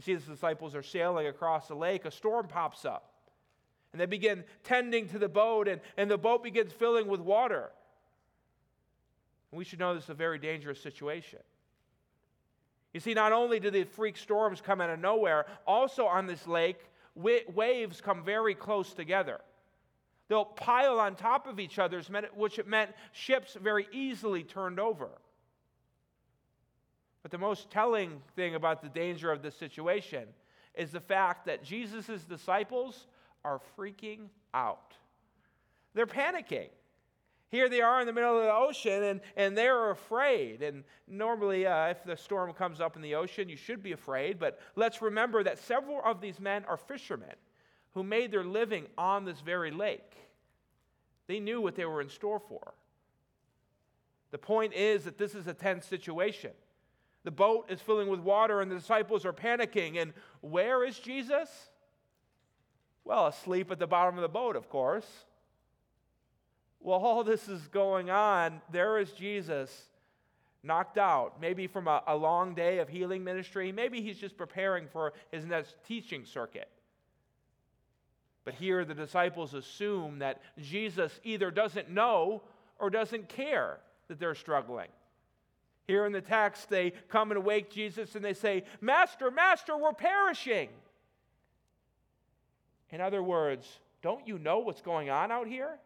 You 0.00 0.02
see, 0.02 0.14
the 0.14 0.32
disciples 0.32 0.74
are 0.74 0.82
sailing 0.82 1.26
across 1.26 1.68
the 1.68 1.74
lake, 1.74 2.06
a 2.06 2.10
storm 2.10 2.48
pops 2.48 2.86
up, 2.86 3.12
and 3.92 4.00
they 4.00 4.06
begin 4.06 4.44
tending 4.64 5.06
to 5.10 5.18
the 5.18 5.28
boat, 5.28 5.68
and, 5.68 5.78
and 5.98 6.10
the 6.10 6.16
boat 6.16 6.42
begins 6.42 6.72
filling 6.72 7.06
with 7.06 7.20
water. 7.20 7.70
And 9.52 9.58
we 9.58 9.64
should 9.64 9.78
know 9.78 9.94
this 9.94 10.04
is 10.04 10.10
a 10.10 10.14
very 10.14 10.38
dangerous 10.38 10.80
situation. 10.80 11.40
You 12.94 13.00
see, 13.00 13.12
not 13.12 13.32
only 13.32 13.60
do 13.60 13.70
the 13.70 13.84
freak 13.84 14.16
storms 14.16 14.62
come 14.62 14.80
out 14.80 14.88
of 14.88 15.00
nowhere, 15.00 15.44
also 15.66 16.06
on 16.06 16.26
this 16.26 16.46
lake, 16.46 16.80
waves 17.14 18.00
come 18.00 18.24
very 18.24 18.54
close 18.54 18.94
together. 18.94 19.42
They'll 20.28 20.46
pile 20.46 20.98
on 20.98 21.14
top 21.14 21.46
of 21.46 21.60
each 21.60 21.78
other, 21.78 22.00
which 22.34 22.58
meant 22.64 22.92
ships 23.12 23.54
very 23.60 23.86
easily 23.92 24.44
turned 24.44 24.80
over. 24.80 25.10
But 27.22 27.30
the 27.30 27.38
most 27.38 27.70
telling 27.70 28.22
thing 28.34 28.54
about 28.54 28.82
the 28.82 28.88
danger 28.88 29.30
of 29.30 29.42
this 29.42 29.54
situation 29.54 30.24
is 30.74 30.90
the 30.90 31.00
fact 31.00 31.46
that 31.46 31.62
Jesus' 31.62 32.24
disciples 32.24 33.06
are 33.44 33.60
freaking 33.76 34.28
out. 34.54 34.94
They're 35.94 36.06
panicking. 36.06 36.68
Here 37.50 37.68
they 37.68 37.80
are 37.80 38.00
in 38.00 38.06
the 38.06 38.12
middle 38.12 38.38
of 38.38 38.44
the 38.44 38.54
ocean 38.54 39.02
and, 39.02 39.20
and 39.36 39.58
they're 39.58 39.90
afraid. 39.90 40.62
And 40.62 40.84
normally, 41.08 41.66
uh, 41.66 41.88
if 41.88 42.04
the 42.04 42.16
storm 42.16 42.52
comes 42.52 42.80
up 42.80 42.94
in 42.94 43.02
the 43.02 43.16
ocean, 43.16 43.48
you 43.48 43.56
should 43.56 43.82
be 43.82 43.92
afraid. 43.92 44.38
But 44.38 44.60
let's 44.76 45.02
remember 45.02 45.42
that 45.42 45.58
several 45.58 46.00
of 46.04 46.20
these 46.20 46.38
men 46.38 46.64
are 46.66 46.76
fishermen 46.76 47.34
who 47.92 48.04
made 48.04 48.30
their 48.30 48.44
living 48.44 48.86
on 48.96 49.24
this 49.24 49.40
very 49.40 49.72
lake. 49.72 50.14
They 51.26 51.40
knew 51.40 51.60
what 51.60 51.74
they 51.74 51.84
were 51.84 52.00
in 52.00 52.08
store 52.08 52.38
for. 52.38 52.72
The 54.30 54.38
point 54.38 54.72
is 54.74 55.04
that 55.04 55.18
this 55.18 55.34
is 55.34 55.48
a 55.48 55.54
tense 55.54 55.86
situation. 55.86 56.52
The 57.24 57.30
boat 57.30 57.66
is 57.68 57.80
filling 57.80 58.08
with 58.08 58.20
water 58.20 58.60
and 58.60 58.70
the 58.70 58.76
disciples 58.76 59.24
are 59.24 59.32
panicking. 59.32 60.00
And 60.00 60.12
where 60.40 60.84
is 60.84 60.98
Jesus? 60.98 61.48
Well, 63.04 63.26
asleep 63.26 63.70
at 63.70 63.78
the 63.78 63.86
bottom 63.86 64.16
of 64.16 64.22
the 64.22 64.28
boat, 64.28 64.56
of 64.56 64.68
course. 64.68 65.06
While 66.78 67.00
all 67.00 67.24
this 67.24 67.48
is 67.48 67.68
going 67.68 68.08
on, 68.08 68.62
there 68.72 68.98
is 68.98 69.12
Jesus 69.12 69.84
knocked 70.62 70.98
out, 70.98 71.40
maybe 71.40 71.66
from 71.66 71.88
a, 71.88 72.02
a, 72.06 72.16
long 72.16 72.54
day 72.54 72.78
of 72.78 72.88
healing 72.88 73.24
ministry. 73.24 73.72
Maybe 73.72 74.02
he's 74.02 74.18
just 74.18 74.36
preparing 74.36 74.88
for 74.88 75.12
his 75.30 75.44
next 75.44 75.76
teaching 75.86 76.24
circuit. 76.24 76.68
But 78.44 78.54
here 78.54 78.84
the 78.84 78.94
disciples 78.94 79.54
assume 79.54 80.18
that 80.18 80.40
Jesus 80.58 81.18
either 81.24 81.50
doesn't 81.50 81.90
know 81.90 82.42
or 82.78 82.90
doesn't 82.90 83.28
care 83.28 83.78
that 84.08 84.18
they're 84.18 84.34
struggling. 84.34 84.88
Here 85.86 86.06
in 86.06 86.12
the 86.12 86.20
text, 86.20 86.68
they 86.68 86.92
come 87.08 87.30
and 87.32 87.44
wake 87.44 87.70
Jesus 87.70 88.14
and 88.14 88.24
they 88.24 88.34
say, 88.34 88.64
Master, 88.80 89.30
Master, 89.30 89.76
we're 89.76 89.92
perishing. 89.92 90.68
In 92.90 93.00
other 93.00 93.22
words, 93.22 93.66
don't 94.02 94.26
you 94.26 94.38
know 94.38 94.60
what's 94.60 94.82
going 94.82 95.10
on 95.10 95.30
out 95.30 95.46
here? 95.46 95.78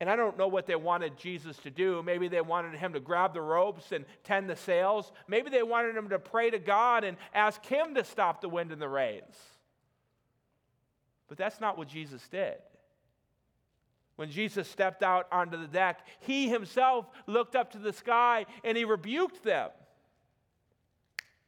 And 0.00 0.08
I 0.08 0.16
don't 0.16 0.38
know 0.38 0.48
what 0.48 0.66
they 0.66 0.76
wanted 0.76 1.18
Jesus 1.18 1.58
to 1.58 1.70
do. 1.70 2.02
Maybe 2.02 2.28
they 2.28 2.40
wanted 2.40 2.74
him 2.74 2.94
to 2.94 3.00
grab 3.00 3.34
the 3.34 3.42
ropes 3.42 3.92
and 3.92 4.06
tend 4.24 4.48
the 4.48 4.56
sails. 4.56 5.12
Maybe 5.28 5.50
they 5.50 5.62
wanted 5.62 5.94
him 5.94 6.08
to 6.08 6.18
pray 6.18 6.48
to 6.50 6.58
God 6.58 7.04
and 7.04 7.18
ask 7.34 7.64
him 7.66 7.94
to 7.94 8.04
stop 8.04 8.40
the 8.40 8.48
wind 8.48 8.72
and 8.72 8.80
the 8.80 8.88
rains. 8.88 9.36
But 11.28 11.36
that's 11.36 11.60
not 11.60 11.76
what 11.76 11.86
Jesus 11.86 12.26
did. 12.28 12.56
When 14.20 14.30
Jesus 14.30 14.68
stepped 14.68 15.02
out 15.02 15.26
onto 15.32 15.56
the 15.56 15.66
deck, 15.66 16.06
he 16.18 16.50
himself 16.50 17.06
looked 17.26 17.56
up 17.56 17.72
to 17.72 17.78
the 17.78 17.90
sky 17.90 18.44
and 18.62 18.76
he 18.76 18.84
rebuked 18.84 19.42
them. 19.42 19.70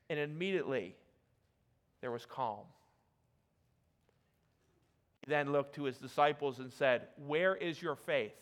And 0.08 0.18
immediately 0.18 0.96
there 2.00 2.10
was 2.10 2.24
calm. 2.24 2.64
He 5.20 5.28
then 5.28 5.52
looked 5.52 5.74
to 5.74 5.82
his 5.82 5.98
disciples 5.98 6.60
and 6.60 6.72
said, 6.72 7.08
Where 7.26 7.54
is 7.54 7.82
your 7.82 7.94
faith? 7.94 8.32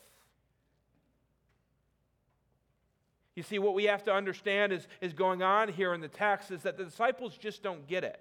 You 3.34 3.42
see, 3.42 3.58
what 3.58 3.74
we 3.74 3.86
have 3.86 4.04
to 4.04 4.14
understand 4.14 4.72
is, 4.72 4.86
is 5.00 5.12
going 5.12 5.42
on 5.42 5.70
here 5.70 5.92
in 5.92 6.00
the 6.00 6.06
text 6.06 6.52
is 6.52 6.62
that 6.62 6.78
the 6.78 6.84
disciples 6.84 7.36
just 7.36 7.64
don't 7.64 7.84
get 7.88 8.04
it. 8.04 8.20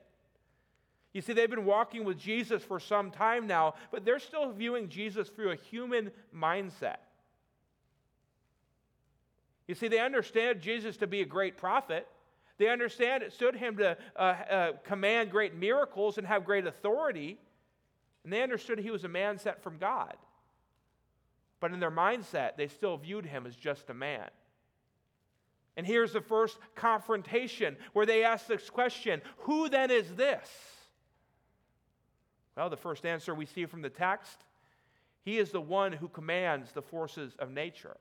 You 1.14 1.22
see, 1.22 1.34
they've 1.34 1.50
been 1.50 1.66
walking 1.66 2.04
with 2.04 2.20
Jesus 2.20 2.64
for 2.64 2.80
some 2.80 3.10
time 3.10 3.48
now, 3.48 3.74
but 3.92 4.06
they're 4.06 4.20
still 4.20 4.52
viewing 4.52 4.90
Jesus 4.90 5.30
through 5.30 5.52
a 5.52 5.56
human 5.56 6.12
mindset. 6.36 6.98
You 9.68 9.76
see, 9.76 9.88
they 9.88 10.00
understand 10.00 10.62
Jesus 10.62 10.98
to 10.98 11.08
be 11.08 11.22
a 11.22 11.26
great 11.26 11.58
prophet. 11.58 12.08
They 12.58 12.70
understand 12.70 13.24
it 13.24 13.34
stood 13.34 13.56
him 13.56 13.78
to 13.78 13.98
uh, 14.16 14.20
uh, 14.20 14.72
command 14.84 15.32
great 15.32 15.56
miracles 15.56 16.18
and 16.18 16.28
have 16.28 16.44
great 16.46 16.68
authority. 16.68 17.38
And 18.24 18.34
they 18.34 18.42
understood 18.42 18.80
he 18.80 18.92
was 18.92 19.04
a 19.04 19.10
man 19.10 19.40
sent 19.40 19.62
from 19.62 19.78
God. 19.78 20.16
But 21.60 21.72
in 21.74 21.80
their 21.80 21.92
mindset, 21.92 22.58
they 22.58 22.68
still 22.68 22.98
viewed 22.98 23.26
him 23.26 23.46
as 23.46 23.56
just 23.56 23.90
a 23.90 23.94
man. 23.94 24.30
And 25.78 25.88
here's 25.88 26.14
the 26.14 26.22
first 26.22 26.58
confrontation 26.76 27.78
where 27.94 28.06
they 28.06 28.24
ask 28.24 28.48
this 28.48 28.70
question 28.70 29.22
Who 29.40 29.70
then 29.70 29.92
is 29.92 30.14
this? 30.16 30.50
Well, 32.60 32.70
the 32.70 32.76
first 32.76 33.06
answer 33.06 33.34
we 33.34 33.46
see 33.46 33.66
from 33.68 33.82
the 33.82 33.90
text 33.90 34.44
He 35.24 35.38
is 35.38 35.52
the 35.52 35.62
one 35.62 35.94
who 35.94 36.10
commands 36.10 36.74
the 36.74 36.82
forces 36.82 37.34
of 37.40 37.52
nature. 37.52 37.96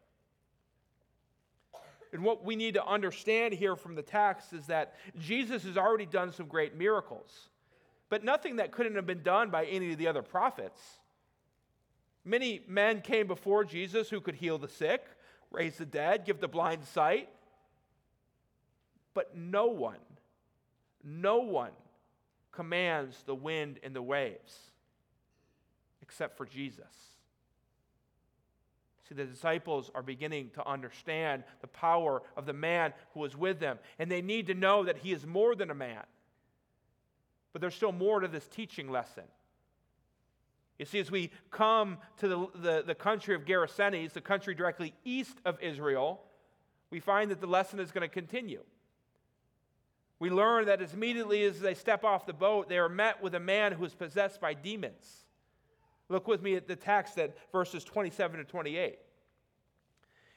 And 2.12 2.24
what 2.24 2.44
we 2.44 2.56
need 2.56 2.74
to 2.74 2.84
understand 2.84 3.54
here 3.54 3.76
from 3.76 3.94
the 3.94 4.02
text 4.02 4.52
is 4.52 4.66
that 4.66 4.96
Jesus 5.16 5.62
has 5.62 5.76
already 5.76 6.06
done 6.06 6.32
some 6.32 6.46
great 6.46 6.74
miracles, 6.74 7.50
but 8.08 8.24
nothing 8.24 8.56
that 8.56 8.72
couldn't 8.72 8.96
have 8.96 9.06
been 9.06 9.22
done 9.22 9.50
by 9.50 9.64
any 9.64 9.92
of 9.92 9.98
the 9.98 10.08
other 10.08 10.22
prophets. 10.22 10.80
Many 12.24 12.60
men 12.66 13.00
came 13.00 13.28
before 13.28 13.64
Jesus 13.64 14.10
who 14.10 14.20
could 14.20 14.34
heal 14.34 14.58
the 14.58 14.66
sick, 14.66 15.04
raise 15.52 15.76
the 15.76 15.86
dead, 15.86 16.24
give 16.24 16.40
the 16.40 16.48
blind 16.48 16.84
sight. 16.84 17.28
But 19.14 19.36
no 19.36 19.66
one, 19.66 20.00
no 21.04 21.38
one 21.38 21.70
commands 22.58 23.22
the 23.24 23.36
wind 23.36 23.78
and 23.84 23.94
the 23.94 24.02
waves 24.02 24.58
except 26.02 26.36
for 26.36 26.44
Jesus. 26.44 26.92
See, 29.08 29.14
the 29.14 29.26
disciples 29.26 29.92
are 29.94 30.02
beginning 30.02 30.50
to 30.54 30.66
understand 30.66 31.44
the 31.60 31.68
power 31.68 32.20
of 32.36 32.46
the 32.46 32.52
man 32.52 32.94
who 33.14 33.20
was 33.20 33.36
with 33.36 33.60
them, 33.60 33.78
and 34.00 34.10
they 34.10 34.20
need 34.20 34.48
to 34.48 34.54
know 34.54 34.82
that 34.82 34.98
he 34.98 35.12
is 35.12 35.24
more 35.24 35.54
than 35.54 35.70
a 35.70 35.74
man. 35.74 36.02
But 37.52 37.60
there's 37.60 37.76
still 37.76 37.92
more 37.92 38.18
to 38.18 38.26
this 38.26 38.48
teaching 38.48 38.90
lesson. 38.90 39.24
You 40.80 40.84
see, 40.84 40.98
as 40.98 41.12
we 41.12 41.30
come 41.52 41.98
to 42.16 42.26
the, 42.26 42.46
the, 42.56 42.82
the 42.88 42.94
country 42.96 43.36
of 43.36 43.44
Gerasenes, 43.44 44.14
the 44.14 44.20
country 44.20 44.52
directly 44.52 44.94
east 45.04 45.38
of 45.44 45.62
Israel, 45.62 46.22
we 46.90 46.98
find 46.98 47.30
that 47.30 47.40
the 47.40 47.46
lesson 47.46 47.78
is 47.78 47.92
going 47.92 48.02
to 48.02 48.12
continue. 48.12 48.64
We 50.20 50.30
learn 50.30 50.66
that 50.66 50.82
as 50.82 50.94
immediately 50.94 51.44
as 51.44 51.60
they 51.60 51.74
step 51.74 52.04
off 52.04 52.26
the 52.26 52.32
boat, 52.32 52.68
they 52.68 52.78
are 52.78 52.88
met 52.88 53.22
with 53.22 53.34
a 53.34 53.40
man 53.40 53.72
who 53.72 53.84
is 53.84 53.94
possessed 53.94 54.40
by 54.40 54.54
demons. 54.54 55.24
Look 56.08 56.26
with 56.26 56.42
me 56.42 56.56
at 56.56 56.66
the 56.66 56.76
text 56.76 57.18
at 57.18 57.36
verses 57.52 57.84
27 57.84 58.38
to 58.38 58.44
28. 58.44 58.98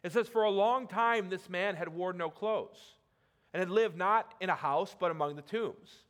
It 0.03 0.11
says, 0.11 0.27
For 0.27 0.43
a 0.43 0.49
long 0.49 0.87
time 0.87 1.29
this 1.29 1.49
man 1.49 1.75
had 1.75 1.89
worn 1.89 2.17
no 2.17 2.29
clothes, 2.29 2.95
and 3.53 3.59
had 3.59 3.69
lived 3.69 3.97
not 3.97 4.33
in 4.39 4.49
a 4.49 4.55
house, 4.55 4.95
but 4.99 5.11
among 5.11 5.35
the 5.35 5.41
tombs. 5.41 6.03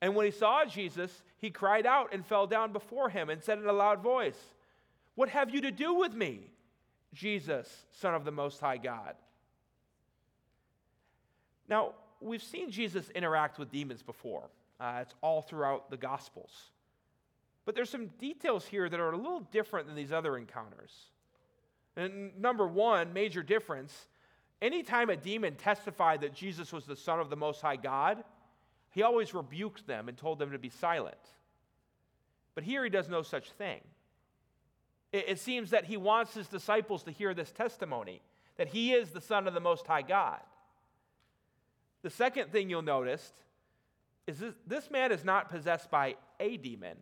And 0.00 0.16
when 0.16 0.26
he 0.26 0.32
saw 0.32 0.64
Jesus, 0.64 1.22
he 1.38 1.50
cried 1.50 1.86
out 1.86 2.12
and 2.12 2.26
fell 2.26 2.46
down 2.46 2.72
before 2.72 3.08
him 3.08 3.30
and 3.30 3.42
said 3.42 3.58
in 3.58 3.66
a 3.66 3.72
loud 3.72 4.00
voice, 4.00 4.38
What 5.14 5.28
have 5.28 5.50
you 5.50 5.60
to 5.62 5.70
do 5.70 5.94
with 5.94 6.14
me, 6.14 6.50
Jesus, 7.12 7.86
Son 7.92 8.14
of 8.14 8.24
the 8.24 8.32
Most 8.32 8.60
High 8.60 8.78
God? 8.78 9.14
Now, 11.68 11.92
we've 12.22 12.42
seen 12.42 12.70
Jesus 12.70 13.10
interact 13.10 13.58
with 13.58 13.70
demons 13.70 14.02
before. 14.02 14.48
Uh, 14.80 14.98
it's 15.02 15.14
all 15.20 15.42
throughout 15.42 15.90
the 15.90 15.96
Gospels. 15.96 16.70
But 17.64 17.74
there's 17.74 17.90
some 17.90 18.08
details 18.18 18.64
here 18.64 18.88
that 18.88 18.98
are 18.98 19.12
a 19.12 19.16
little 19.16 19.46
different 19.52 19.86
than 19.86 19.96
these 19.96 20.12
other 20.12 20.36
encounters. 20.36 20.92
And 21.96 22.38
number 22.40 22.66
one, 22.66 23.12
major 23.12 23.42
difference 23.42 24.06
anytime 24.62 25.10
a 25.10 25.16
demon 25.16 25.56
testified 25.56 26.22
that 26.22 26.32
Jesus 26.32 26.72
was 26.72 26.86
the 26.86 26.96
Son 26.96 27.20
of 27.20 27.28
the 27.28 27.36
Most 27.36 27.60
High 27.60 27.76
God, 27.76 28.22
he 28.90 29.02
always 29.02 29.34
rebuked 29.34 29.86
them 29.86 30.08
and 30.08 30.16
told 30.16 30.38
them 30.38 30.52
to 30.52 30.58
be 30.58 30.70
silent. 30.70 31.16
But 32.54 32.64
here 32.64 32.84
he 32.84 32.90
does 32.90 33.08
no 33.08 33.22
such 33.22 33.50
thing. 33.52 33.80
It, 35.12 35.24
it 35.28 35.38
seems 35.38 35.70
that 35.70 35.84
he 35.84 35.96
wants 35.96 36.34
his 36.34 36.48
disciples 36.48 37.02
to 37.04 37.10
hear 37.10 37.34
this 37.34 37.50
testimony 37.50 38.22
that 38.56 38.68
he 38.68 38.92
is 38.92 39.10
the 39.10 39.20
Son 39.20 39.48
of 39.48 39.54
the 39.54 39.60
Most 39.60 39.86
High 39.86 40.02
God. 40.02 40.40
The 42.02 42.10
second 42.10 42.50
thing 42.50 42.68
you'll 42.68 42.82
notice 42.82 43.32
is 44.26 44.38
this, 44.38 44.54
this 44.66 44.90
man 44.90 45.12
is 45.12 45.24
not 45.24 45.50
possessed 45.50 45.90
by 45.90 46.16
a 46.40 46.56
demon, 46.56 46.96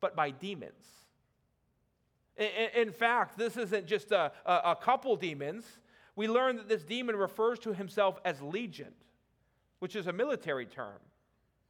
but 0.00 0.14
by 0.14 0.30
demons. 0.30 0.84
In, 2.36 2.48
in 2.74 2.92
fact, 2.92 3.38
this 3.38 3.56
isn't 3.56 3.86
just 3.86 4.10
a, 4.10 4.32
a, 4.44 4.52
a 4.52 4.76
couple 4.80 5.16
demons. 5.16 5.64
We 6.16 6.28
learn 6.28 6.56
that 6.56 6.68
this 6.68 6.82
demon 6.84 7.16
refers 7.16 7.58
to 7.60 7.72
himself 7.72 8.18
as 8.24 8.40
legion, 8.42 8.92
which 9.78 9.96
is 9.96 10.06
a 10.06 10.12
military 10.12 10.66
term, 10.66 10.98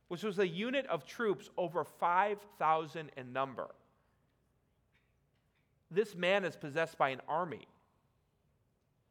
which 0.09 0.23
was 0.23 0.38
a 0.38 0.49
unit 0.49 0.87
of 0.87 1.04
troops 1.07 1.50
over 1.57 1.85
5,000 1.85 3.11
in 3.16 3.33
number. 3.33 3.69
This 5.90 6.14
man 6.14 6.45
is 6.45 6.57
possessed 6.57 6.99
by 6.99 7.11
an 7.11 7.21
army, 7.28 7.69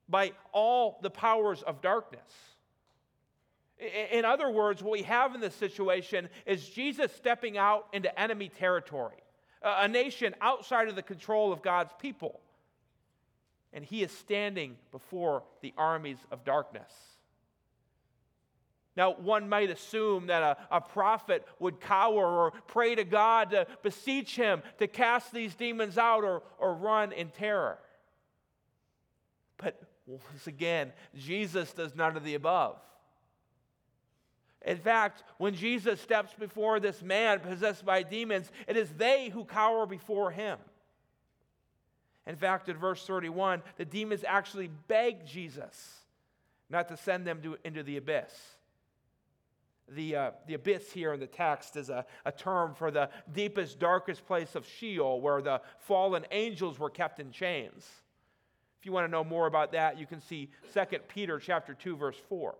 by 0.09 0.33
all 0.51 0.99
the 1.01 1.09
powers 1.09 1.61
of 1.63 1.81
darkness. 1.81 2.52
In 4.11 4.25
other 4.25 4.49
words, 4.49 4.81
what 4.81 4.91
we 4.91 5.03
have 5.03 5.35
in 5.35 5.41
this 5.41 5.55
situation 5.55 6.29
is 6.45 6.67
Jesus 6.69 7.11
stepping 7.13 7.57
out 7.57 7.87
into 7.93 8.17
enemy 8.19 8.49
territory, 8.49 9.21
a 9.61 9.87
nation 9.87 10.35
outside 10.41 10.87
of 10.87 10.95
the 10.95 11.01
control 11.01 11.51
of 11.51 11.61
God's 11.61 11.91
people. 11.99 12.39
And 13.73 13.83
he 13.83 14.03
is 14.03 14.11
standing 14.11 14.77
before 14.91 15.43
the 15.61 15.73
armies 15.77 16.19
of 16.31 16.45
darkness. 16.45 16.91
Now, 18.95 19.15
one 19.15 19.49
might 19.49 19.71
assume 19.71 20.27
that 20.27 20.43
a, 20.43 20.77
a 20.77 20.79
prophet 20.79 21.47
would 21.59 21.79
cower 21.79 22.25
or 22.25 22.53
pray 22.67 22.93
to 22.93 23.03
God 23.03 23.49
to 23.49 23.65
beseech 23.81 24.35
him 24.35 24.61
to 24.77 24.87
cast 24.87 25.33
these 25.33 25.55
demons 25.55 25.97
out 25.97 26.23
or, 26.23 26.43
or 26.59 26.75
run 26.75 27.11
in 27.11 27.29
terror. 27.29 27.79
But 29.57 29.81
once 30.05 30.45
again, 30.45 30.93
Jesus 31.17 31.73
does 31.73 31.95
none 31.95 32.15
of 32.15 32.23
the 32.23 32.35
above. 32.35 32.77
In 34.63 34.77
fact, 34.77 35.23
when 35.37 35.55
Jesus 35.55 35.99
steps 35.99 36.33
before 36.39 36.79
this 36.79 37.01
man 37.01 37.39
possessed 37.41 37.85
by 37.85 38.01
demons, 38.03 38.49
it 38.67 38.77
is 38.77 38.89
they 38.91 39.29
who 39.29 39.43
cower 39.43 39.85
before 39.85 40.31
him. 40.31 40.57
In 42.25 42.37
fact, 42.37 42.69
in 42.69 42.77
verse 42.77 43.05
31, 43.05 43.61
the 43.77 43.83
demons 43.83 44.23
actually 44.25 44.69
beg 44.87 45.25
Jesus 45.25 45.99
not 46.69 46.87
to 46.87 46.97
send 46.97 47.27
them 47.27 47.41
to, 47.41 47.57
into 47.65 47.83
the 47.83 47.97
abyss. 47.97 48.31
The, 49.89 50.15
uh, 50.15 50.31
the 50.47 50.53
abyss 50.53 50.93
here 50.93 51.13
in 51.13 51.19
the 51.19 51.27
text 51.27 51.75
is 51.75 51.89
a, 51.89 52.05
a 52.25 52.31
term 52.31 52.73
for 52.73 52.89
the 52.89 53.09
deepest, 53.33 53.79
darkest 53.79 54.25
place 54.25 54.55
of 54.55 54.65
Sheol, 54.65 55.19
where 55.19 55.41
the 55.41 55.61
fallen 55.79 56.25
angels 56.31 56.79
were 56.79 56.89
kept 56.89 57.19
in 57.19 57.31
chains. 57.31 57.85
If 58.79 58.85
you 58.85 58.93
want 58.93 59.05
to 59.05 59.11
know 59.11 59.25
more 59.25 59.45
about 59.45 59.73
that, 59.73 59.99
you 59.99 60.05
can 60.05 60.21
see 60.21 60.49
2 60.73 60.99
Peter 61.09 61.37
chapter 61.37 61.73
2, 61.73 61.97
verse 61.97 62.17
4. 62.29 62.55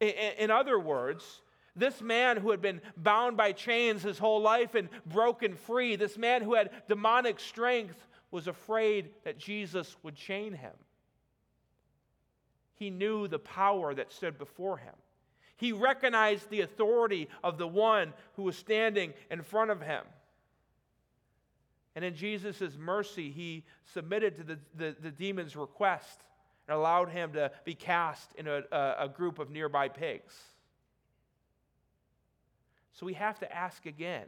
In 0.00 0.50
other 0.50 0.78
words, 0.78 1.42
this 1.74 2.00
man 2.00 2.36
who 2.36 2.50
had 2.50 2.60
been 2.60 2.80
bound 2.96 3.36
by 3.36 3.52
chains 3.52 4.02
his 4.02 4.18
whole 4.18 4.40
life 4.40 4.74
and 4.74 4.88
broken 5.06 5.54
free, 5.54 5.96
this 5.96 6.16
man 6.16 6.42
who 6.42 6.54
had 6.54 6.70
demonic 6.88 7.38
strength, 7.38 8.06
was 8.30 8.48
afraid 8.48 9.10
that 9.24 9.38
Jesus 9.38 9.96
would 10.02 10.16
chain 10.16 10.52
him. 10.52 10.72
He 12.74 12.90
knew 12.90 13.28
the 13.28 13.38
power 13.38 13.94
that 13.94 14.12
stood 14.12 14.38
before 14.38 14.76
him. 14.78 14.94
He 15.56 15.72
recognized 15.72 16.50
the 16.50 16.60
authority 16.60 17.28
of 17.42 17.56
the 17.56 17.66
one 17.66 18.12
who 18.34 18.42
was 18.42 18.56
standing 18.56 19.14
in 19.30 19.42
front 19.42 19.70
of 19.70 19.80
him. 19.80 20.02
And 21.94 22.04
in 22.04 22.14
Jesus' 22.14 22.76
mercy, 22.78 23.30
he 23.30 23.64
submitted 23.94 24.36
to 24.36 24.42
the, 24.42 24.58
the, 24.74 24.96
the 25.00 25.10
demon's 25.10 25.56
request 25.56 26.20
and 26.66 26.76
allowed 26.76 27.10
him 27.10 27.32
to 27.32 27.50
be 27.64 27.74
cast 27.74 28.32
in 28.34 28.46
a, 28.46 28.62
a, 28.72 29.08
group 29.08 29.38
of 29.38 29.50
nearby 29.50 29.88
pigs. 29.88 30.34
So 32.92 33.06
we 33.06 33.14
have 33.14 33.38
to 33.40 33.54
ask 33.54 33.86
again 33.86 34.26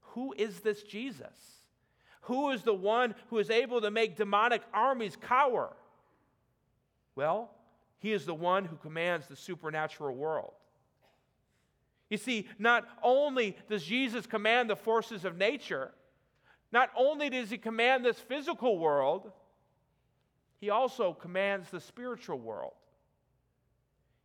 who 0.00 0.32
is 0.36 0.60
this 0.60 0.82
Jesus? 0.82 1.36
Who 2.22 2.50
is 2.50 2.62
the 2.62 2.74
one 2.74 3.14
who 3.28 3.38
is 3.38 3.50
able 3.50 3.80
to 3.80 3.90
make 3.90 4.16
demonic 4.16 4.62
armies 4.72 5.16
cower? 5.20 5.74
Well, 7.16 7.50
he 7.98 8.12
is 8.12 8.24
the 8.24 8.34
one 8.34 8.64
who 8.64 8.76
commands 8.76 9.26
the 9.26 9.36
supernatural 9.36 10.14
world. 10.14 10.52
You 12.08 12.16
see, 12.16 12.48
not 12.58 12.86
only 13.02 13.56
does 13.68 13.84
Jesus 13.84 14.26
command 14.26 14.70
the 14.70 14.76
forces 14.76 15.24
of 15.24 15.36
nature, 15.36 15.90
not 16.70 16.90
only 16.96 17.28
does 17.28 17.50
he 17.50 17.58
command 17.58 18.04
this 18.04 18.18
physical 18.18 18.78
world, 18.78 19.32
he 20.58 20.70
also 20.70 21.12
commands 21.12 21.70
the 21.70 21.80
spiritual 21.80 22.38
world. 22.38 22.72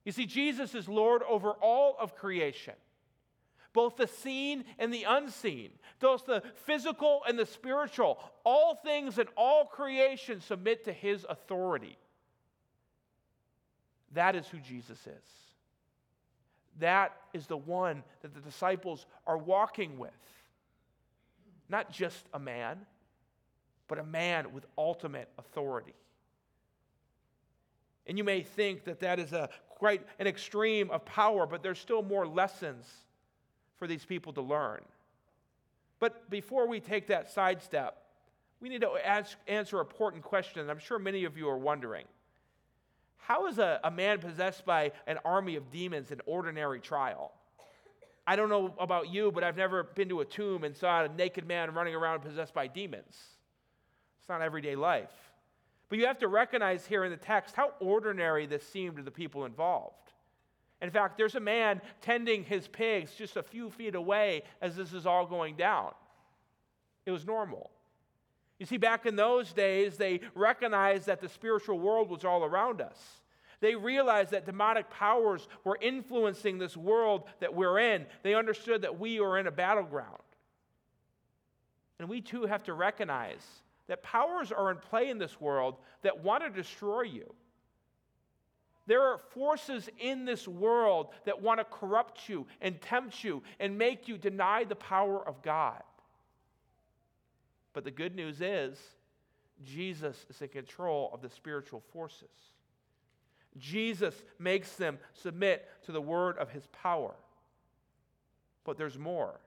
You 0.05 0.11
see, 0.11 0.25
Jesus 0.25 0.75
is 0.75 0.87
Lord 0.87 1.21
over 1.27 1.51
all 1.51 1.95
of 1.99 2.15
creation, 2.15 2.73
both 3.73 3.97
the 3.97 4.07
seen 4.07 4.63
and 4.77 4.93
the 4.93 5.03
unseen, 5.03 5.71
both 5.99 6.25
the 6.25 6.41
physical 6.65 7.21
and 7.27 7.37
the 7.37 7.45
spiritual. 7.45 8.19
All 8.43 8.75
things 8.75 9.19
and 9.19 9.29
all 9.35 9.65
creation 9.65 10.41
submit 10.41 10.85
to 10.85 10.93
his 10.93 11.25
authority. 11.29 11.97
That 14.13 14.35
is 14.35 14.47
who 14.47 14.59
Jesus 14.59 14.97
is. 15.05 15.29
That 16.79 17.15
is 17.33 17.45
the 17.47 17.57
one 17.57 18.03
that 18.21 18.33
the 18.33 18.39
disciples 18.39 19.05
are 19.27 19.37
walking 19.37 19.99
with. 19.99 20.11
Not 21.67 21.91
just 21.91 22.25
a 22.33 22.39
man, 22.39 22.79
but 23.87 23.99
a 23.99 24.03
man 24.03 24.53
with 24.53 24.65
ultimate 24.77 25.29
authority. 25.37 25.93
And 28.09 28.17
you 28.17 28.23
may 28.23 28.41
think 28.41 28.85
that 28.85 29.01
that 29.01 29.19
is 29.19 29.33
a 29.33 29.49
quite 29.69 30.05
an 30.17 30.25
extreme 30.25 30.89
of 30.89 31.05
power, 31.05 31.45
but 31.45 31.61
there's 31.61 31.77
still 31.77 32.01
more 32.01 32.27
lessons 32.27 32.85
for 33.77 33.87
these 33.87 34.03
people 34.03 34.33
to 34.33 34.41
learn. 34.41 34.81
But 35.99 36.27
before 36.29 36.67
we 36.67 36.79
take 36.79 37.07
that 37.07 37.31
sidestep, 37.31 37.95
we 38.59 38.67
need 38.67 38.81
to 38.81 38.91
ask, 39.05 39.37
answer 39.47 39.79
an 39.79 39.85
important 39.85 40.23
question. 40.23 40.69
I'm 40.69 40.79
sure 40.79 40.97
many 40.97 41.23
of 41.23 41.37
you 41.37 41.47
are 41.49 41.57
wondering. 41.57 42.05
How 43.17 43.45
is 43.45 43.59
a, 43.59 43.79
a 43.83 43.91
man 43.91 44.17
possessed 44.17 44.65
by 44.65 44.91
an 45.05 45.19
army 45.23 45.55
of 45.55 45.69
demons 45.69 46.09
an 46.09 46.19
ordinary 46.25 46.79
trial? 46.79 47.31
I 48.25 48.35
don't 48.35 48.49
know 48.49 48.73
about 48.79 49.09
you, 49.09 49.31
but 49.31 49.43
I've 49.43 49.55
never 49.55 49.83
been 49.83 50.09
to 50.09 50.21
a 50.21 50.25
tomb 50.25 50.63
and 50.63 50.75
saw 50.75 51.03
a 51.03 51.09
naked 51.09 51.47
man 51.47 51.75
running 51.75 51.93
around 51.93 52.21
possessed 52.21 52.55
by 52.55 52.65
demons. 52.65 53.15
It's 54.19 54.27
not 54.27 54.41
everyday 54.41 54.75
life. 54.75 55.28
But 55.89 55.97
you 55.97 56.05
have 56.05 56.19
to 56.19 56.27
recognize 56.27 56.85
here 56.85 57.03
in 57.03 57.11
the 57.11 57.17
text 57.17 57.55
how 57.55 57.73
ordinary 57.79 58.45
this 58.45 58.67
seemed 58.67 58.97
to 58.97 59.03
the 59.03 59.11
people 59.11 59.45
involved. 59.45 59.95
In 60.81 60.91
fact, 60.91 61.17
there's 61.17 61.35
a 61.35 61.41
man 61.41 61.81
tending 62.01 62.43
his 62.43 62.67
pigs 62.67 63.13
just 63.13 63.35
a 63.35 63.43
few 63.43 63.69
feet 63.69 63.95
away 63.95 64.43
as 64.61 64.75
this 64.75 64.93
is 64.93 65.05
all 65.05 65.25
going 65.25 65.55
down. 65.55 65.91
It 67.05 67.11
was 67.11 67.25
normal. 67.25 67.69
You 68.59 68.65
see, 68.65 68.77
back 68.77 69.05
in 69.05 69.15
those 69.15 69.51
days, 69.51 69.97
they 69.97 70.21
recognized 70.35 71.07
that 71.07 71.21
the 71.21 71.29
spiritual 71.29 71.79
world 71.79 72.09
was 72.09 72.23
all 72.23 72.43
around 72.43 72.81
us. 72.81 72.97
They 73.61 73.75
realized 73.75 74.31
that 74.31 74.45
demonic 74.45 74.89
powers 74.89 75.47
were 75.63 75.77
influencing 75.81 76.59
this 76.59 76.77
world 76.77 77.27
that 77.39 77.53
we're 77.53 77.79
in. 77.79 78.05
They 78.23 78.35
understood 78.35 78.83
that 78.83 78.99
we 78.99 79.19
are 79.19 79.37
in 79.37 79.47
a 79.47 79.51
battleground. 79.51 80.21
And 81.99 82.07
we 82.07 82.21
too 82.21 82.45
have 82.45 82.63
to 82.63 82.73
recognize 82.73 83.45
that 83.89 84.03
powers 84.03 84.51
are 84.51 84.71
in 84.71 84.77
play 84.77 85.09
in 85.09 85.17
this 85.17 85.41
world 85.41 85.75
that 86.03 86.23
want 86.23 86.43
to 86.43 86.49
destroy 86.49 87.01
you. 87.01 87.33
There 88.85 89.01
are 89.01 89.17
forces 89.17 89.89
in 89.99 90.25
this 90.25 90.47
world 90.47 91.07
that 91.25 91.41
want 91.41 91.59
to 91.59 91.63
corrupt 91.63 92.29
you 92.29 92.45
and 92.61 92.79
tempt 92.81 93.23
you 93.23 93.43
and 93.59 93.77
make 93.77 94.07
you 94.07 94.17
deny 94.17 94.63
the 94.63 94.75
power 94.75 95.27
of 95.27 95.41
God. 95.41 95.81
But 97.73 97.83
the 97.83 97.91
good 97.91 98.15
news 98.15 98.41
is, 98.41 98.79
Jesus 99.63 100.25
is 100.29 100.41
in 100.41 100.47
control 100.49 101.09
of 101.11 101.21
the 101.21 101.29
spiritual 101.29 101.83
forces. 101.91 102.29
Jesus 103.57 104.13
makes 104.37 104.71
them 104.73 104.99
submit 105.13 105.67
to 105.85 105.91
the 105.91 106.01
word 106.01 106.37
of 106.37 106.51
his 106.51 106.67
power. 106.67 107.15
But 108.63 108.77
there's 108.77 108.97
more. 108.97 109.39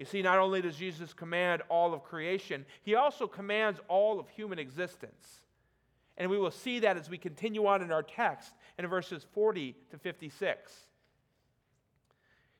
You 0.00 0.06
see, 0.06 0.22
not 0.22 0.38
only 0.38 0.62
does 0.62 0.76
Jesus 0.76 1.12
command 1.12 1.60
all 1.68 1.92
of 1.92 2.04
creation, 2.04 2.64
he 2.80 2.94
also 2.94 3.26
commands 3.26 3.78
all 3.86 4.18
of 4.18 4.30
human 4.30 4.58
existence. 4.58 5.42
And 6.16 6.30
we 6.30 6.38
will 6.38 6.50
see 6.50 6.78
that 6.78 6.96
as 6.96 7.10
we 7.10 7.18
continue 7.18 7.66
on 7.66 7.82
in 7.82 7.92
our 7.92 8.02
text 8.02 8.54
in 8.78 8.86
verses 8.86 9.26
40 9.34 9.76
to 9.90 9.98
56. 9.98 10.72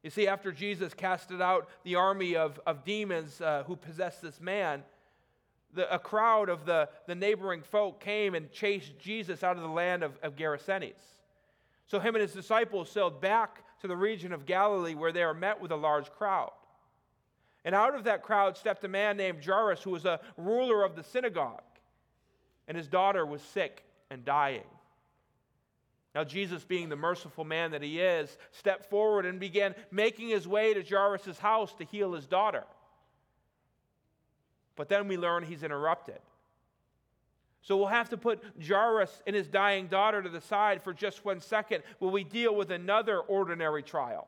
You 0.02 0.10
see, 0.10 0.28
after 0.28 0.52
Jesus 0.52 0.92
casted 0.92 1.40
out 1.40 1.70
the 1.82 1.94
army 1.94 2.36
of, 2.36 2.60
of 2.66 2.84
demons 2.84 3.40
uh, 3.40 3.64
who 3.66 3.74
possessed 3.74 4.20
this 4.20 4.38
man, 4.38 4.82
the, 5.72 5.90
a 5.90 5.98
crowd 5.98 6.50
of 6.50 6.66
the, 6.66 6.90
the 7.06 7.14
neighboring 7.14 7.62
folk 7.62 8.00
came 8.00 8.34
and 8.34 8.52
chased 8.52 8.98
Jesus 8.98 9.42
out 9.42 9.56
of 9.56 9.62
the 9.62 9.68
land 9.70 10.02
of, 10.02 10.12
of 10.22 10.36
Gerasenes. 10.36 11.00
So 11.86 12.00
him 12.00 12.16
and 12.16 12.20
his 12.20 12.34
disciples 12.34 12.90
sailed 12.90 13.22
back 13.22 13.64
to 13.80 13.88
the 13.88 13.96
region 13.96 14.34
of 14.34 14.44
Galilee 14.44 14.94
where 14.94 15.10
they 15.10 15.22
are 15.22 15.32
met 15.32 15.58
with 15.58 15.70
a 15.70 15.76
large 15.76 16.10
crowd. 16.10 16.50
And 17.64 17.74
out 17.74 17.94
of 17.94 18.04
that 18.04 18.22
crowd 18.22 18.56
stepped 18.56 18.84
a 18.84 18.88
man 18.88 19.16
named 19.16 19.44
Jairus, 19.44 19.82
who 19.82 19.90
was 19.90 20.04
a 20.04 20.20
ruler 20.36 20.82
of 20.82 20.96
the 20.96 21.02
synagogue, 21.02 21.62
and 22.68 22.76
his 22.76 22.88
daughter 22.88 23.26
was 23.26 23.42
sick 23.42 23.84
and 24.10 24.24
dying. 24.24 24.64
Now, 26.14 26.24
Jesus, 26.24 26.64
being 26.64 26.88
the 26.88 26.96
merciful 26.96 27.44
man 27.44 27.70
that 27.70 27.82
he 27.82 28.00
is, 28.00 28.36
stepped 28.50 28.86
forward 28.90 29.26
and 29.26 29.38
began 29.38 29.74
making 29.90 30.28
his 30.28 30.48
way 30.48 30.74
to 30.74 30.82
Jairus' 30.82 31.38
house 31.38 31.72
to 31.74 31.84
heal 31.84 32.14
his 32.14 32.26
daughter. 32.26 32.64
But 34.74 34.88
then 34.88 35.06
we 35.06 35.16
learn 35.16 35.44
he's 35.44 35.62
interrupted. 35.62 36.18
So 37.62 37.76
we'll 37.76 37.86
have 37.88 38.08
to 38.08 38.16
put 38.16 38.42
Jairus 38.66 39.22
and 39.26 39.36
his 39.36 39.46
dying 39.46 39.86
daughter 39.86 40.22
to 40.22 40.28
the 40.28 40.40
side 40.40 40.82
for 40.82 40.94
just 40.94 41.24
one 41.24 41.40
second 41.40 41.82
while 41.98 42.10
we 42.10 42.24
deal 42.24 42.56
with 42.56 42.70
another 42.70 43.20
ordinary 43.20 43.82
trial. 43.82 44.26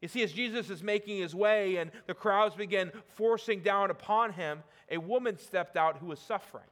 You 0.00 0.08
see, 0.08 0.22
as 0.22 0.32
Jesus 0.32 0.70
is 0.70 0.82
making 0.82 1.18
his 1.18 1.34
way 1.34 1.76
and 1.76 1.90
the 2.06 2.14
crowds 2.14 2.54
begin 2.54 2.92
forcing 3.16 3.60
down 3.60 3.90
upon 3.90 4.32
him, 4.32 4.62
a 4.90 4.98
woman 4.98 5.36
stepped 5.36 5.76
out 5.76 5.98
who 5.98 6.06
was 6.06 6.20
suffering, 6.20 6.64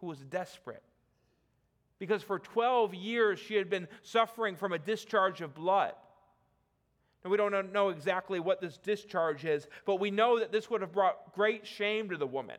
who 0.00 0.06
was 0.06 0.18
desperate. 0.20 0.82
Because 1.98 2.22
for 2.22 2.38
12 2.38 2.94
years 2.94 3.40
she 3.40 3.56
had 3.56 3.68
been 3.68 3.88
suffering 4.02 4.54
from 4.54 4.72
a 4.72 4.78
discharge 4.78 5.40
of 5.40 5.54
blood. 5.54 5.94
Now, 7.24 7.30
we 7.32 7.36
don't 7.36 7.72
know 7.72 7.88
exactly 7.88 8.38
what 8.38 8.60
this 8.60 8.78
discharge 8.78 9.44
is, 9.44 9.66
but 9.84 9.96
we 9.96 10.12
know 10.12 10.38
that 10.38 10.52
this 10.52 10.70
would 10.70 10.80
have 10.82 10.92
brought 10.92 11.34
great 11.34 11.66
shame 11.66 12.08
to 12.10 12.16
the 12.16 12.26
woman. 12.26 12.58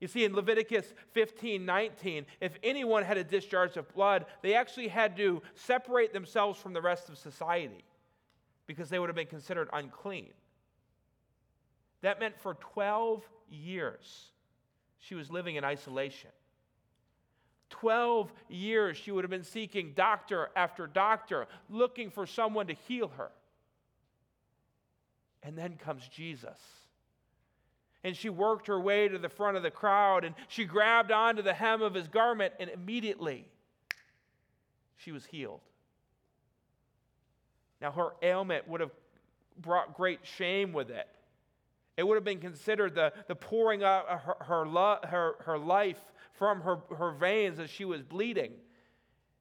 You 0.00 0.08
see, 0.08 0.24
in 0.24 0.34
Leviticus 0.34 0.92
15 1.12 1.64
19, 1.64 2.26
if 2.42 2.58
anyone 2.62 3.04
had 3.04 3.16
a 3.16 3.24
discharge 3.24 3.78
of 3.78 3.92
blood, 3.94 4.26
they 4.42 4.54
actually 4.54 4.88
had 4.88 5.16
to 5.16 5.40
separate 5.54 6.12
themselves 6.12 6.60
from 6.60 6.74
the 6.74 6.82
rest 6.82 7.08
of 7.08 7.16
society 7.16 7.84
because 8.70 8.88
they 8.88 9.00
would 9.00 9.08
have 9.08 9.16
been 9.16 9.26
considered 9.26 9.68
unclean. 9.72 10.30
That 12.02 12.20
meant 12.20 12.38
for 12.38 12.54
12 12.54 13.28
years 13.50 14.28
she 15.00 15.16
was 15.16 15.28
living 15.28 15.56
in 15.56 15.64
isolation. 15.64 16.30
12 17.70 18.32
years 18.48 18.96
she 18.96 19.10
would 19.10 19.24
have 19.24 19.30
been 19.30 19.42
seeking 19.42 19.92
doctor 19.96 20.50
after 20.54 20.86
doctor, 20.86 21.48
looking 21.68 22.12
for 22.12 22.26
someone 22.26 22.68
to 22.68 22.74
heal 22.86 23.10
her. 23.16 23.32
And 25.42 25.58
then 25.58 25.76
comes 25.76 26.06
Jesus. 26.06 26.60
And 28.04 28.16
she 28.16 28.28
worked 28.28 28.68
her 28.68 28.80
way 28.80 29.08
to 29.08 29.18
the 29.18 29.28
front 29.28 29.56
of 29.56 29.64
the 29.64 29.70
crowd 29.72 30.24
and 30.24 30.36
she 30.46 30.64
grabbed 30.64 31.10
onto 31.10 31.42
the 31.42 31.54
hem 31.54 31.82
of 31.82 31.92
his 31.92 32.06
garment, 32.06 32.54
and 32.60 32.70
immediately 32.70 33.48
she 34.96 35.10
was 35.10 35.24
healed. 35.26 35.62
Now, 37.80 37.92
her 37.92 38.10
ailment 38.22 38.68
would 38.68 38.80
have 38.80 38.90
brought 39.60 39.94
great 39.94 40.20
shame 40.22 40.72
with 40.72 40.90
it. 40.90 41.08
It 41.96 42.06
would 42.06 42.14
have 42.14 42.24
been 42.24 42.40
considered 42.40 42.94
the, 42.94 43.12
the 43.28 43.34
pouring 43.34 43.82
out 43.82 44.06
her, 44.08 44.36
her, 44.40 44.66
lo- 44.66 44.98
her, 45.04 45.34
her 45.40 45.58
life 45.58 46.00
from 46.32 46.62
her, 46.62 46.78
her 46.96 47.12
veins 47.12 47.58
as 47.58 47.68
she 47.68 47.84
was 47.84 48.02
bleeding. 48.02 48.52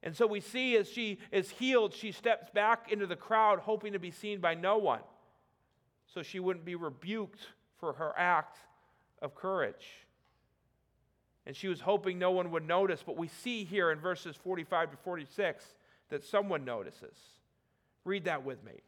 And 0.04 0.16
so 0.16 0.28
we 0.28 0.40
see 0.40 0.78
as 0.78 0.90
she 0.90 1.20
is 1.32 1.50
healed, 1.50 1.94
she 1.94 2.12
steps 2.12 2.50
back 2.50 2.92
into 2.92 3.06
the 3.06 3.16
crowd, 3.16 3.60
hoping 3.60 3.94
to 3.94 4.00
be 4.00 4.12
seen 4.12 4.40
by 4.40 4.56
no 4.56 4.78
one, 4.78 5.02
so 6.14 6.22
she 6.22 6.40
wouldn't 6.40 6.66
be 6.66 6.76
rebuked 6.76 7.40
for 7.80 7.94
her 7.94 8.14
act 8.18 8.58
of 9.22 9.36
courage. 9.36 10.06
And 11.46 11.56
she 11.56 11.68
was 11.68 11.82
hoping 11.82 12.20
no 12.20 12.32
one 12.32 12.52
would 12.52 12.68
notice, 12.68 13.04
but 13.06 13.18
we 13.18 13.28
see 13.28 13.64
here 13.64 13.92
in 13.92 14.00
verses 14.00 14.36
45 14.36 14.92
to 14.92 14.98
46 14.98 15.66
that 16.10 16.24
someone 16.24 16.64
notices. 16.64 17.18
Read 18.06 18.26
that 18.26 18.44
with 18.44 18.64
me. 18.64 18.72
It 18.72 18.82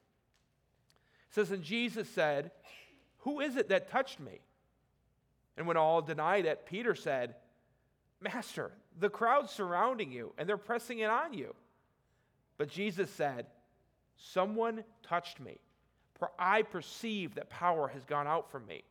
says, 1.31 1.51
And 1.51 1.63
Jesus 1.63 2.09
said, 2.09 2.51
Who 3.19 3.39
is 3.39 3.55
it 3.55 3.69
that 3.69 3.89
touched 3.89 4.19
me? 4.19 4.39
And 5.57 5.67
when 5.67 5.77
all 5.77 6.01
denied 6.01 6.45
it, 6.45 6.65
Peter 6.65 6.95
said, 6.95 7.35
Master, 8.19 8.71
the 8.99 9.09
crowd's 9.09 9.51
surrounding 9.51 10.11
you 10.11 10.33
and 10.37 10.47
they're 10.47 10.57
pressing 10.57 10.99
it 10.99 11.09
on 11.09 11.33
you. 11.33 11.55
But 12.57 12.69
Jesus 12.69 13.09
said, 13.09 13.47
Someone 14.17 14.83
touched 15.01 15.39
me, 15.39 15.57
for 16.19 16.31
I 16.37 16.61
perceive 16.61 17.35
that 17.35 17.49
power 17.49 17.87
has 17.87 18.05
gone 18.05 18.27
out 18.27 18.51
from 18.51 18.67
me. 18.67 18.83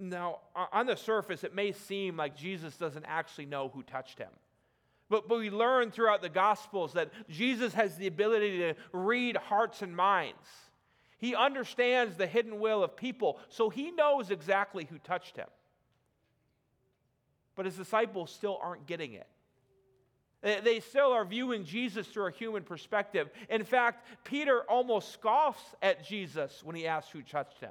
Now, 0.00 0.40
on 0.72 0.86
the 0.86 0.96
surface, 0.96 1.44
it 1.44 1.54
may 1.54 1.70
seem 1.70 2.16
like 2.16 2.36
Jesus 2.36 2.76
doesn't 2.76 3.04
actually 3.04 3.46
know 3.46 3.70
who 3.72 3.84
touched 3.84 4.18
him. 4.18 4.30
But, 5.14 5.28
but 5.28 5.38
we 5.38 5.48
learn 5.48 5.92
throughout 5.92 6.22
the 6.22 6.28
Gospels 6.28 6.94
that 6.94 7.12
Jesus 7.30 7.72
has 7.74 7.94
the 7.94 8.08
ability 8.08 8.58
to 8.58 8.74
read 8.92 9.36
hearts 9.36 9.80
and 9.80 9.94
minds. 9.94 10.48
He 11.18 11.36
understands 11.36 12.16
the 12.16 12.26
hidden 12.26 12.58
will 12.58 12.82
of 12.82 12.96
people, 12.96 13.38
so 13.48 13.70
he 13.70 13.92
knows 13.92 14.32
exactly 14.32 14.88
who 14.90 14.98
touched 14.98 15.36
him. 15.36 15.46
But 17.54 17.66
his 17.66 17.76
disciples 17.76 18.32
still 18.32 18.58
aren't 18.60 18.88
getting 18.88 19.12
it. 19.12 19.28
They 20.64 20.80
still 20.80 21.12
are 21.12 21.24
viewing 21.24 21.64
Jesus 21.64 22.08
through 22.08 22.26
a 22.26 22.32
human 22.32 22.64
perspective. 22.64 23.30
In 23.48 23.62
fact, 23.62 24.08
Peter 24.24 24.62
almost 24.68 25.12
scoffs 25.12 25.62
at 25.80 26.04
Jesus 26.04 26.60
when 26.64 26.74
he 26.74 26.88
asks 26.88 27.12
who 27.12 27.22
touched 27.22 27.60
him. 27.60 27.70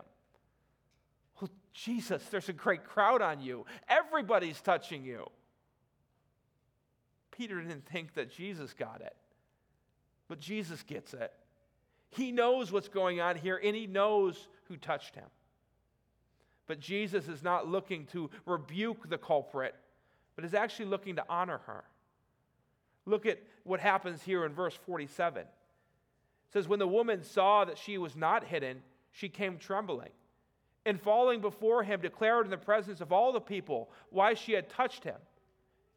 Well, 1.42 1.50
Jesus, 1.74 2.24
there's 2.28 2.48
a 2.48 2.54
great 2.54 2.86
crowd 2.86 3.22
on 3.22 3.42
you. 3.42 3.66
Everybody's 3.90 4.62
touching 4.62 5.04
you. 5.04 5.30
Peter 7.38 7.62
didn't 7.62 7.86
think 7.88 8.14
that 8.14 8.32
Jesus 8.32 8.74
got 8.74 9.02
it, 9.02 9.16
but 10.28 10.40
Jesus 10.40 10.84
gets 10.84 11.14
it. 11.14 11.32
He 12.10 12.32
knows 12.32 12.72
what's 12.72 12.90
going 12.90 13.20
on 13.20 13.36
here, 13.36 13.60
and 13.64 13.76
he 13.76 13.88
knows 13.88 14.48
who 14.66 14.78
touched 14.78 15.16
him. 15.16 15.26
But 16.68 16.80
Jesus 16.80 17.28
is 17.28 17.44
not 17.44 17.68
looking 17.68 18.06
to 18.08 18.30
rebuke 18.46 19.10
the 19.10 19.18
culprit, 19.18 19.76
but 20.36 20.46
is 20.46 20.54
actually 20.54 20.86
looking 20.86 21.16
to 21.16 21.26
honor 21.28 21.60
her. 21.66 21.84
Look 23.06 23.26
at 23.26 23.40
what 23.64 23.80
happens 23.80 24.22
here 24.22 24.46
in 24.46 24.54
verse 24.54 24.78
47. 24.86 25.42
It 25.42 25.48
says, 26.54 26.68
When 26.68 26.80
the 26.80 26.88
woman 26.88 27.24
saw 27.24 27.66
that 27.66 27.78
she 27.78 27.98
was 27.98 28.16
not 28.16 28.46
hidden, 28.46 28.82
she 29.12 29.28
came 29.28 29.58
trembling. 29.58 30.12
And 30.86 31.02
falling 31.02 31.42
before 31.42 31.84
him, 31.84 32.02
declared 32.02 32.46
in 32.46 32.52
the 32.52 32.58
presence 32.58 33.02
of 33.02 33.12
all 33.12 33.32
the 33.32 33.42
people 33.42 33.90
why 34.10 34.34
she 34.34 34.52
had 34.52 34.70
touched 34.70 35.04
him 35.04 35.16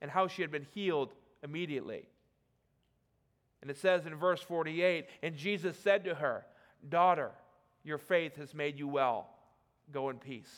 and 0.00 0.10
how 0.10 0.28
she 0.28 0.42
had 0.42 0.50
been 0.50 0.66
healed 0.74 1.14
immediately. 1.46 2.08
And 3.62 3.70
it 3.70 3.78
says 3.78 4.04
in 4.04 4.14
verse 4.16 4.42
48 4.42 5.06
And 5.22 5.36
Jesus 5.36 5.78
said 5.78 6.04
to 6.04 6.14
her, 6.14 6.44
Daughter, 6.88 7.30
your 7.84 7.98
faith 7.98 8.36
has 8.36 8.54
made 8.54 8.78
you 8.78 8.88
well. 8.88 9.28
Go 9.92 10.10
in 10.10 10.18
peace. 10.18 10.52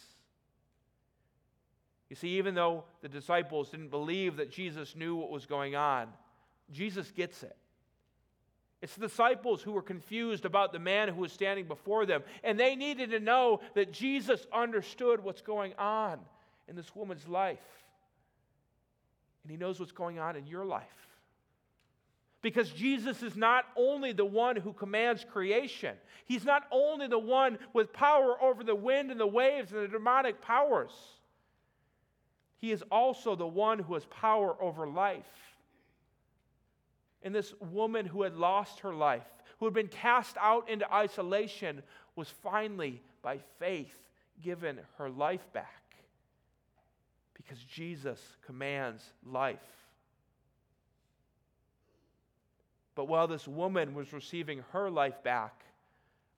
You 2.09 2.17
see, 2.17 2.39
even 2.39 2.55
though 2.55 2.85
the 3.03 3.09
disciples 3.09 3.69
didn't 3.71 3.91
believe 3.91 4.37
that 4.37 4.51
Jesus 4.51 4.97
knew 4.97 5.17
what 5.17 5.31
was 5.31 5.47
going 5.47 5.77
on, 5.77 6.09
Jesus 6.73 7.11
gets 7.11 7.43
it. 7.43 7.57
It's 8.81 8.95
the 8.95 9.09
disciples 9.09 9.61
who 9.61 9.73
were 9.73 9.83
confused 9.83 10.45
about 10.45 10.73
the 10.73 10.79
man 10.79 11.09
who 11.09 11.21
was 11.21 11.33
standing 11.33 11.67
before 11.67 12.07
them, 12.07 12.23
and 12.45 12.59
they 12.59 12.77
needed 12.77 13.11
to 13.11 13.21
know 13.21 13.61
that 13.75 13.93
Jesus 13.93 14.47
understood 14.53 15.23
what's 15.23 15.43
going 15.43 15.75
on 15.79 16.19
in 16.69 16.77
this 16.77 16.95
woman's 16.95 17.27
life. 17.27 17.59
And 19.49 19.57
he 19.57 19.59
knows 19.59 19.81
what's 19.81 19.93
going 19.93 20.19
on 20.19 20.37
in 20.37 20.47
your 20.47 20.67
life. 20.67 20.85
Because 22.43 22.69
Jesus 22.69 23.23
is 23.23 23.35
not 23.35 23.65
only 23.77 24.13
the 24.13 24.27
one 24.27 24.57
who 24.57 24.75
commands 24.75 25.25
creation, 25.25 25.97
He's 26.27 26.45
not 26.45 26.65
only 26.71 27.07
the 27.07 27.19
one 27.19 27.59
with 27.73 27.91
power 27.91 28.37
over 28.43 28.63
the 28.63 28.75
wind 28.75 29.11
and 29.11 29.19
the 29.19 29.27
waves 29.27 29.73
and 29.73 29.83
the 29.83 29.89
demonic 29.89 30.43
powers, 30.43 30.91
He 32.59 32.73
is 32.73 32.85
also 32.93 33.37
the 33.37 33.47
one 33.47 33.79
who 33.79 33.95
has 33.95 34.05
power 34.05 34.55
over 34.63 34.87
life. 34.87 35.25
And 37.23 37.35
this 37.35 37.55
woman 37.73 38.05
who 38.05 38.25
had 38.25 38.37
lost 38.37 38.81
her 38.81 38.93
life, 38.93 39.25
who 39.61 39.65
had 39.65 39.73
been 39.73 39.89
cast 39.89 40.37
out 40.39 40.69
into 40.69 40.93
isolation, 40.93 41.83
was 42.17 42.29
finally, 42.43 43.01
by 43.23 43.39
faith, 43.59 43.97
given 44.43 44.79
her 44.99 45.09
life 45.09 45.51
back 45.55 45.88
because 47.39 47.59
Jesus 47.63 48.21
commands 48.45 49.03
life. 49.25 49.59
But 52.95 53.07
while 53.07 53.29
this 53.29 53.47
woman 53.47 53.95
was 53.95 54.13
receiving 54.13 54.65
her 54.73 54.91
life 54.91 55.23
back, 55.23 55.65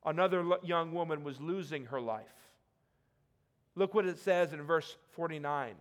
another 0.05 0.45
young 0.63 0.93
woman 0.93 1.25
was 1.25 1.41
losing 1.41 1.87
her 1.87 2.01
life. 2.01 2.27
Look 3.75 3.95
what 3.95 4.05
it 4.05 4.19
says 4.19 4.53
in 4.53 4.63
verse 4.63 4.97
49. 5.13 5.71
It 5.71 5.77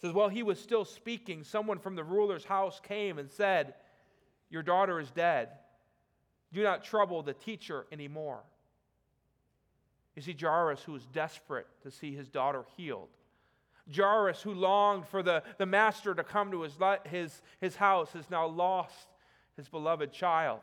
says, 0.00 0.12
While 0.12 0.28
he 0.28 0.42
was 0.42 0.58
still 0.58 0.84
speaking, 0.84 1.44
someone 1.44 1.78
from 1.78 1.94
the 1.94 2.04
ruler's 2.04 2.44
house 2.44 2.80
came 2.80 3.18
and 3.18 3.30
said, 3.30 3.74
Your 4.50 4.62
daughter 4.62 4.98
is 4.98 5.10
dead. 5.12 5.50
Do 6.52 6.62
not 6.62 6.84
trouble 6.84 7.22
the 7.22 7.34
teacher 7.34 7.86
anymore. 7.92 8.40
You 10.16 10.22
see, 10.22 10.36
Jairus, 10.38 10.82
who 10.82 10.92
was 10.92 11.06
desperate 11.06 11.66
to 11.82 11.90
see 11.90 12.14
his 12.14 12.28
daughter 12.28 12.64
healed, 12.76 13.08
Jairus, 13.94 14.42
who 14.42 14.52
longed 14.52 15.06
for 15.06 15.22
the, 15.22 15.42
the 15.58 15.66
master 15.66 16.14
to 16.14 16.24
come 16.24 16.50
to 16.50 16.62
his, 16.62 16.72
his, 17.04 17.42
his 17.60 17.76
house, 17.76 18.12
has 18.12 18.28
now 18.30 18.46
lost 18.46 19.08
his 19.56 19.68
beloved 19.68 20.12
child. 20.12 20.60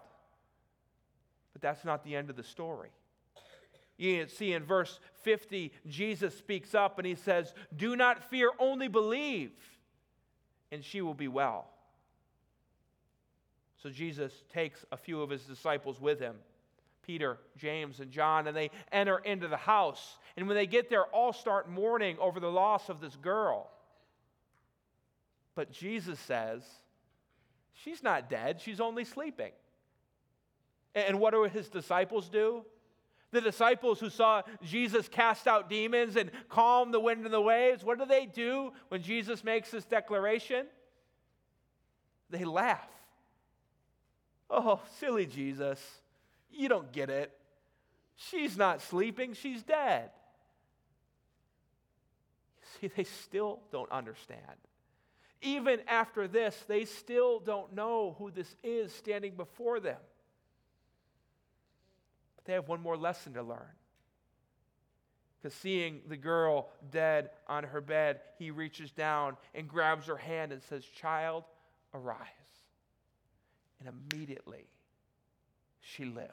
But 1.54 1.62
that's 1.62 1.86
not 1.86 2.04
the 2.04 2.16
end 2.16 2.30
of 2.30 2.36
the 2.36 2.44
story. 2.44 2.90
You 3.98 4.28
see 4.28 4.54
in 4.54 4.64
verse 4.64 5.00
50, 5.22 5.72
Jesus 5.88 6.38
speaks 6.38 6.74
up 6.74 6.98
and 6.98 7.08
he 7.08 7.16
says, 7.16 7.54
Do 7.76 7.96
not 7.96 8.30
fear, 8.30 8.52
only 8.60 8.88
believe, 8.88 9.52
and 10.72 10.84
she 10.84 11.02
will 11.02 11.14
be 11.14 11.28
well. 11.28 11.68
So 13.82 13.90
Jesus 13.90 14.32
takes 14.52 14.86
a 14.92 14.98
few 14.98 15.22
of 15.22 15.30
his 15.30 15.44
disciples 15.44 16.02
with 16.02 16.20
him. 16.20 16.36
Peter, 17.04 17.38
James, 17.58 18.00
and 18.00 18.12
John, 18.12 18.48
and 18.48 18.56
they 18.56 18.72
enter 18.92 19.18
into 19.20 19.48
the 19.48 19.58
house. 19.58 20.18
And 20.36 20.48
when 20.48 20.56
they 20.56 20.66
get 20.66 20.90
there, 20.90 21.06
all 21.06 21.34
start 21.34 21.70
mourning 21.70 22.18
over 22.20 22.40
the 22.40 22.52
loss 22.52 22.90
of 22.90 23.02
this 23.02 23.16
girl. 23.16 23.70
But 25.56 25.72
Jesus 25.72 26.20
says, 26.20 26.64
She's 27.74 28.02
not 28.02 28.30
dead, 28.30 28.62
she's 28.62 28.80
only 28.80 29.04
sleeping. 29.04 29.52
And 30.96 31.20
what 31.20 31.34
do 31.34 31.44
his 31.44 31.70
disciples 31.70 32.30
do? 32.30 32.64
The 33.32 33.42
disciples 33.42 34.00
who 34.00 34.12
saw 34.12 34.44
Jesus 34.64 35.08
cast 35.08 35.48
out 35.48 35.68
demons 35.68 36.16
and 36.16 36.30
calm 36.50 36.92
the 36.92 37.00
wind 37.00 37.26
and 37.26 37.34
the 37.34 37.42
waves, 37.42 37.84
what 37.84 37.98
do 37.98 38.06
they 38.06 38.28
do 38.28 38.72
when 38.90 39.02
Jesus 39.02 39.44
makes 39.44 39.72
this 39.72 39.86
declaration? 39.86 40.68
They 42.30 42.46
laugh. 42.46 42.88
Oh, 44.52 44.82
silly 45.00 45.26
Jesus. 45.26 45.80
You 46.54 46.70
don't 46.70 46.92
get 46.92 47.10
it. 47.10 47.32
She's 48.16 48.58
not 48.58 48.82
sleeping, 48.82 49.34
she's 49.34 49.64
dead. 49.64 50.10
See, 52.80 52.88
they 52.96 53.04
still 53.04 53.60
don't 53.72 53.92
understand. 53.92 54.40
Even 55.42 55.82
after 55.88 56.28
this, 56.28 56.58
they 56.68 56.86
still 56.86 57.40
don't 57.40 57.74
know 57.74 58.16
who 58.18 58.32
this 58.32 58.56
is 58.64 58.94
standing 58.94 59.36
before 59.36 59.80
them. 59.80 60.00
But 62.36 62.46
they 62.46 62.54
have 62.54 62.68
one 62.68 62.82
more 62.82 62.96
lesson 62.96 63.34
to 63.34 63.44
learn. 63.44 63.76
Because 65.42 65.54
seeing 65.56 66.02
the 66.08 66.16
girl 66.16 66.70
dead 66.92 67.32
on 67.48 67.66
her 67.66 67.82
bed, 67.82 68.22
he 68.40 68.52
reaches 68.52 68.92
down 68.92 69.36
and 69.54 69.68
grabs 69.68 70.08
her 70.08 70.16
hand 70.16 70.54
and 70.54 70.64
says, 70.64 70.86
Child, 70.86 71.44
arise. 71.94 72.28
And 73.82 73.94
immediately 74.14 74.68
she 75.84 76.06
lived. 76.06 76.32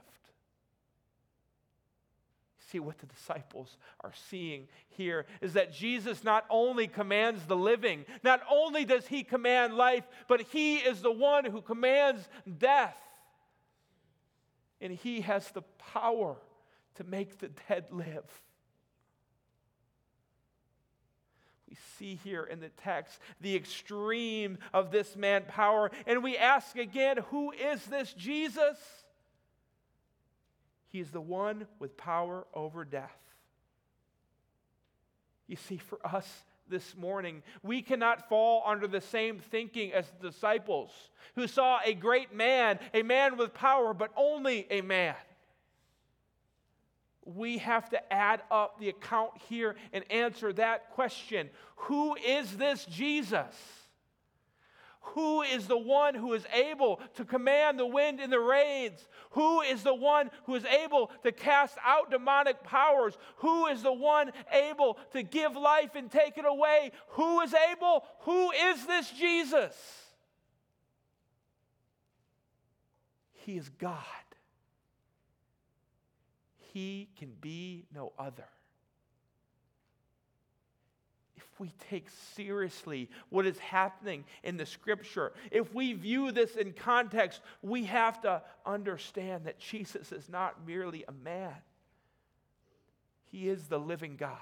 See, 2.70 2.78
what 2.78 2.98
the 2.98 3.06
disciples 3.06 3.76
are 4.00 4.12
seeing 4.30 4.68
here 4.90 5.26
is 5.40 5.54
that 5.54 5.74
Jesus 5.74 6.22
not 6.22 6.46
only 6.48 6.86
commands 6.86 7.44
the 7.46 7.56
living, 7.56 8.04
not 8.22 8.40
only 8.48 8.84
does 8.84 9.08
he 9.08 9.24
command 9.24 9.74
life, 9.74 10.04
but 10.28 10.42
he 10.52 10.76
is 10.76 11.02
the 11.02 11.10
one 11.10 11.44
who 11.44 11.62
commands 11.62 12.28
death. 12.58 12.96
And 14.80 14.92
he 14.92 15.22
has 15.22 15.50
the 15.50 15.62
power 15.92 16.36
to 16.94 17.04
make 17.04 17.38
the 17.38 17.50
dead 17.68 17.86
live. 17.90 18.24
We 21.68 21.76
see 21.98 22.20
here 22.22 22.44
in 22.44 22.60
the 22.60 22.68
text 22.68 23.18
the 23.40 23.56
extreme 23.56 24.58
of 24.72 24.92
this 24.92 25.16
man 25.16 25.42
power. 25.48 25.90
And 26.06 26.22
we 26.22 26.36
ask 26.36 26.76
again, 26.76 27.18
who 27.30 27.50
is 27.50 27.84
this 27.86 28.12
Jesus? 28.12 28.78
He 30.90 31.00
is 31.00 31.10
the 31.10 31.20
one 31.20 31.66
with 31.78 31.96
power 31.96 32.46
over 32.52 32.84
death. 32.84 33.16
You 35.46 35.56
see, 35.56 35.78
for 35.78 35.98
us 36.04 36.28
this 36.68 36.96
morning, 36.96 37.42
we 37.62 37.82
cannot 37.82 38.28
fall 38.28 38.62
under 38.66 38.86
the 38.86 39.00
same 39.00 39.38
thinking 39.38 39.92
as 39.92 40.10
the 40.20 40.30
disciples 40.30 40.90
who 41.34 41.46
saw 41.46 41.80
a 41.84 41.94
great 41.94 42.34
man, 42.34 42.78
a 42.94 43.02
man 43.02 43.36
with 43.36 43.54
power, 43.54 43.94
but 43.94 44.10
only 44.16 44.66
a 44.70 44.80
man. 44.80 45.16
We 47.24 47.58
have 47.58 47.90
to 47.90 48.12
add 48.12 48.42
up 48.50 48.80
the 48.80 48.88
account 48.88 49.32
here 49.48 49.76
and 49.92 50.04
answer 50.10 50.52
that 50.54 50.90
question 50.90 51.50
Who 51.76 52.16
is 52.16 52.56
this 52.56 52.84
Jesus? 52.86 53.54
Who 55.00 55.42
is 55.42 55.66
the 55.66 55.78
one 55.78 56.14
who 56.14 56.34
is 56.34 56.44
able 56.52 57.00
to 57.14 57.24
command 57.24 57.78
the 57.78 57.86
wind 57.86 58.20
and 58.20 58.32
the 58.32 58.40
rains? 58.40 59.08
Who 59.30 59.60
is 59.62 59.82
the 59.82 59.94
one 59.94 60.30
who 60.44 60.54
is 60.54 60.64
able 60.64 61.10
to 61.24 61.32
cast 61.32 61.76
out 61.84 62.10
demonic 62.10 62.62
powers? 62.62 63.16
Who 63.36 63.66
is 63.66 63.82
the 63.82 63.92
one 63.92 64.30
able 64.52 64.98
to 65.12 65.22
give 65.22 65.56
life 65.56 65.94
and 65.94 66.10
take 66.10 66.38
it 66.38 66.44
away? 66.44 66.92
Who 67.10 67.40
is 67.40 67.54
able? 67.54 68.04
Who 68.20 68.50
is 68.52 68.86
this 68.86 69.10
Jesus? 69.10 69.74
He 73.32 73.56
is 73.56 73.68
God. 73.68 73.96
He 76.72 77.08
can 77.18 77.32
be 77.40 77.86
no 77.92 78.12
other 78.18 78.46
we 81.60 81.72
take 81.90 82.08
seriously 82.34 83.08
what 83.28 83.46
is 83.46 83.58
happening 83.58 84.24
in 84.42 84.56
the 84.56 84.66
scripture, 84.66 85.32
if 85.50 85.72
we 85.74 85.92
view 85.92 86.32
this 86.32 86.56
in 86.56 86.72
context, 86.72 87.42
we 87.62 87.84
have 87.84 88.20
to 88.22 88.42
understand 88.64 89.44
that 89.44 89.58
Jesus 89.58 90.10
is 90.10 90.28
not 90.28 90.66
merely 90.66 91.04
a 91.06 91.12
man, 91.12 91.54
he 93.30 93.48
is 93.48 93.64
the 93.64 93.78
living 93.78 94.16
God. 94.16 94.38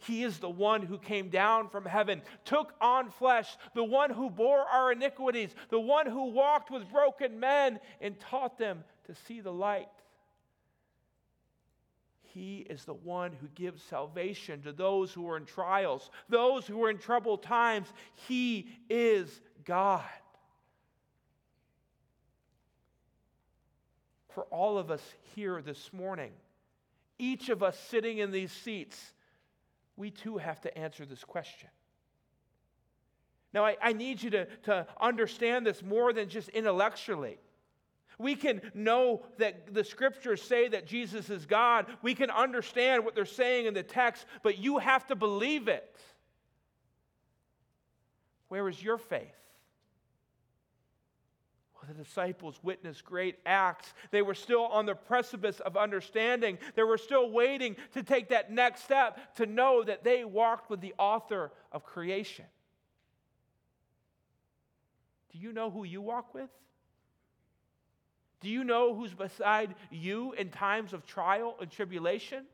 He 0.00 0.22
is 0.22 0.38
the 0.38 0.48
one 0.48 0.82
who 0.82 0.96
came 0.96 1.28
down 1.28 1.68
from 1.68 1.84
heaven, 1.84 2.22
took 2.44 2.72
on 2.80 3.10
flesh, 3.10 3.56
the 3.74 3.82
one 3.82 4.10
who 4.10 4.30
bore 4.30 4.60
our 4.60 4.92
iniquities, 4.92 5.50
the 5.70 5.80
one 5.80 6.06
who 6.06 6.30
walked 6.30 6.70
with 6.70 6.90
broken 6.90 7.40
men 7.40 7.80
and 8.00 8.18
taught 8.20 8.58
them 8.58 8.84
to 9.06 9.14
see 9.26 9.40
the 9.40 9.52
light. 9.52 9.88
He 12.38 12.58
is 12.70 12.84
the 12.84 12.94
one 12.94 13.32
who 13.32 13.48
gives 13.56 13.82
salvation 13.82 14.62
to 14.62 14.70
those 14.70 15.12
who 15.12 15.28
are 15.28 15.36
in 15.36 15.44
trials, 15.44 16.08
those 16.28 16.68
who 16.68 16.84
are 16.84 16.90
in 16.90 16.98
troubled 16.98 17.42
times. 17.42 17.88
He 18.28 18.68
is 18.88 19.40
God. 19.64 20.04
For 24.28 24.44
all 24.44 24.78
of 24.78 24.92
us 24.92 25.02
here 25.34 25.60
this 25.60 25.92
morning, 25.92 26.30
each 27.18 27.48
of 27.48 27.64
us 27.64 27.76
sitting 27.76 28.18
in 28.18 28.30
these 28.30 28.52
seats, 28.52 29.14
we 29.96 30.12
too 30.12 30.38
have 30.38 30.60
to 30.60 30.78
answer 30.78 31.04
this 31.04 31.24
question. 31.24 31.68
Now, 33.52 33.64
I, 33.64 33.76
I 33.82 33.92
need 33.94 34.22
you 34.22 34.30
to, 34.30 34.44
to 34.64 34.86
understand 35.00 35.66
this 35.66 35.82
more 35.82 36.12
than 36.12 36.28
just 36.28 36.50
intellectually. 36.50 37.38
We 38.18 38.34
can 38.34 38.60
know 38.74 39.22
that 39.38 39.72
the 39.72 39.84
scriptures 39.84 40.42
say 40.42 40.68
that 40.68 40.86
Jesus 40.86 41.30
is 41.30 41.46
God. 41.46 41.86
We 42.02 42.14
can 42.14 42.30
understand 42.30 43.04
what 43.04 43.14
they're 43.14 43.24
saying 43.24 43.66
in 43.66 43.74
the 43.74 43.84
text, 43.84 44.26
but 44.42 44.58
you 44.58 44.78
have 44.78 45.06
to 45.06 45.14
believe 45.14 45.68
it. 45.68 45.96
Where 48.48 48.68
is 48.68 48.82
your 48.82 48.98
faith? 48.98 49.28
Well, 51.74 51.92
the 51.96 52.02
disciples 52.02 52.58
witnessed 52.62 53.04
great 53.04 53.36
acts. 53.46 53.94
They 54.10 54.22
were 54.22 54.34
still 54.34 54.66
on 54.66 54.84
the 54.84 54.94
precipice 54.94 55.60
of 55.60 55.76
understanding. 55.76 56.58
They 56.74 56.82
were 56.82 56.98
still 56.98 57.30
waiting 57.30 57.76
to 57.94 58.02
take 58.02 58.30
that 58.30 58.50
next 58.50 58.82
step 58.82 59.36
to 59.36 59.46
know 59.46 59.84
that 59.84 60.02
they 60.02 60.24
walked 60.24 60.70
with 60.70 60.80
the 60.80 60.94
author 60.98 61.52
of 61.70 61.84
creation. 61.84 62.46
Do 65.30 65.38
you 65.38 65.52
know 65.52 65.70
who 65.70 65.84
you 65.84 66.00
walk 66.00 66.34
with? 66.34 66.50
Do 68.40 68.48
you 68.48 68.62
know 68.64 68.94
who's 68.94 69.14
beside 69.14 69.74
you 69.90 70.32
in 70.32 70.50
times 70.50 70.92
of 70.92 71.04
trial 71.06 71.56
and 71.60 71.70
tribulation? 71.70 72.44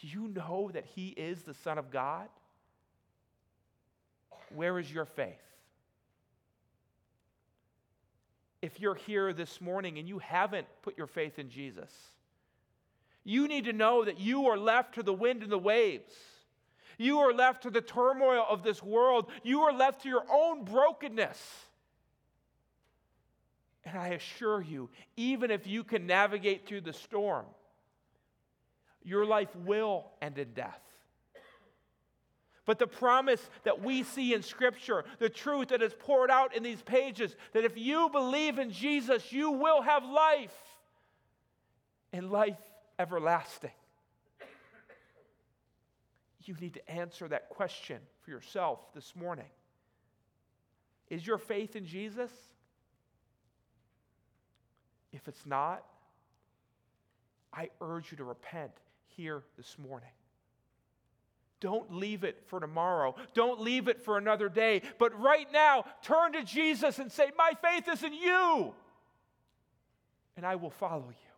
Do 0.00 0.08
you 0.08 0.28
know 0.28 0.70
that 0.74 0.84
He 0.94 1.08
is 1.08 1.42
the 1.42 1.54
Son 1.54 1.78
of 1.78 1.90
God? 1.90 2.28
Where 4.54 4.78
is 4.78 4.92
your 4.92 5.06
faith? 5.06 5.40
If 8.60 8.80
you're 8.80 8.94
here 8.94 9.32
this 9.32 9.60
morning 9.60 9.98
and 9.98 10.08
you 10.08 10.18
haven't 10.18 10.66
put 10.82 10.96
your 10.96 11.06
faith 11.06 11.38
in 11.38 11.48
Jesus, 11.48 11.90
you 13.24 13.48
need 13.48 13.64
to 13.64 13.72
know 13.72 14.04
that 14.04 14.20
you 14.20 14.46
are 14.46 14.58
left 14.58 14.94
to 14.96 15.02
the 15.02 15.12
wind 15.12 15.42
and 15.42 15.50
the 15.50 15.58
waves. 15.58 16.12
You 16.98 17.20
are 17.20 17.32
left 17.32 17.62
to 17.62 17.70
the 17.70 17.80
turmoil 17.80 18.44
of 18.48 18.62
this 18.62 18.82
world. 18.82 19.30
You 19.42 19.62
are 19.62 19.72
left 19.72 20.02
to 20.02 20.08
your 20.08 20.24
own 20.30 20.64
brokenness. 20.64 21.38
And 23.84 23.98
I 23.98 24.08
assure 24.08 24.62
you, 24.62 24.90
even 25.16 25.50
if 25.50 25.66
you 25.66 25.82
can 25.82 26.06
navigate 26.06 26.66
through 26.66 26.82
the 26.82 26.92
storm, 26.92 27.46
your 29.02 29.26
life 29.26 29.54
will 29.56 30.06
end 30.20 30.38
in 30.38 30.52
death. 30.52 30.80
But 32.64 32.78
the 32.78 32.86
promise 32.86 33.40
that 33.64 33.82
we 33.82 34.04
see 34.04 34.34
in 34.34 34.42
Scripture, 34.42 35.04
the 35.18 35.28
truth 35.28 35.68
that 35.68 35.82
is 35.82 35.92
poured 35.98 36.30
out 36.30 36.54
in 36.54 36.62
these 36.62 36.80
pages, 36.80 37.34
that 37.54 37.64
if 37.64 37.76
you 37.76 38.08
believe 38.10 38.58
in 38.58 38.70
Jesus, 38.70 39.32
you 39.32 39.50
will 39.50 39.82
have 39.82 40.04
life 40.04 40.54
and 42.12 42.30
life 42.30 42.58
everlasting. 43.00 43.72
You 46.44 46.54
need 46.60 46.74
to 46.74 46.90
answer 46.90 47.26
that 47.28 47.48
question 47.50 47.98
for 48.22 48.30
yourself 48.30 48.78
this 48.94 49.14
morning. 49.16 49.50
Is 51.08 51.26
your 51.26 51.38
faith 51.38 51.76
in 51.76 51.84
Jesus? 51.86 52.30
If 55.12 55.28
it's 55.28 55.44
not, 55.44 55.84
I 57.52 57.68
urge 57.80 58.10
you 58.10 58.16
to 58.18 58.24
repent 58.24 58.72
here 59.16 59.42
this 59.56 59.76
morning. 59.78 60.08
Don't 61.60 61.94
leave 61.94 62.24
it 62.24 62.42
for 62.46 62.58
tomorrow. 62.58 63.14
Don't 63.34 63.60
leave 63.60 63.86
it 63.86 64.00
for 64.00 64.18
another 64.18 64.48
day. 64.48 64.82
But 64.98 65.18
right 65.20 65.46
now, 65.52 65.84
turn 66.02 66.32
to 66.32 66.42
Jesus 66.42 66.98
and 66.98 67.12
say, 67.12 67.30
My 67.36 67.52
faith 67.62 67.88
is 67.88 68.02
in 68.02 68.14
you, 68.14 68.74
and 70.36 70.44
I 70.44 70.56
will 70.56 70.70
follow 70.70 71.06
you. 71.08 71.32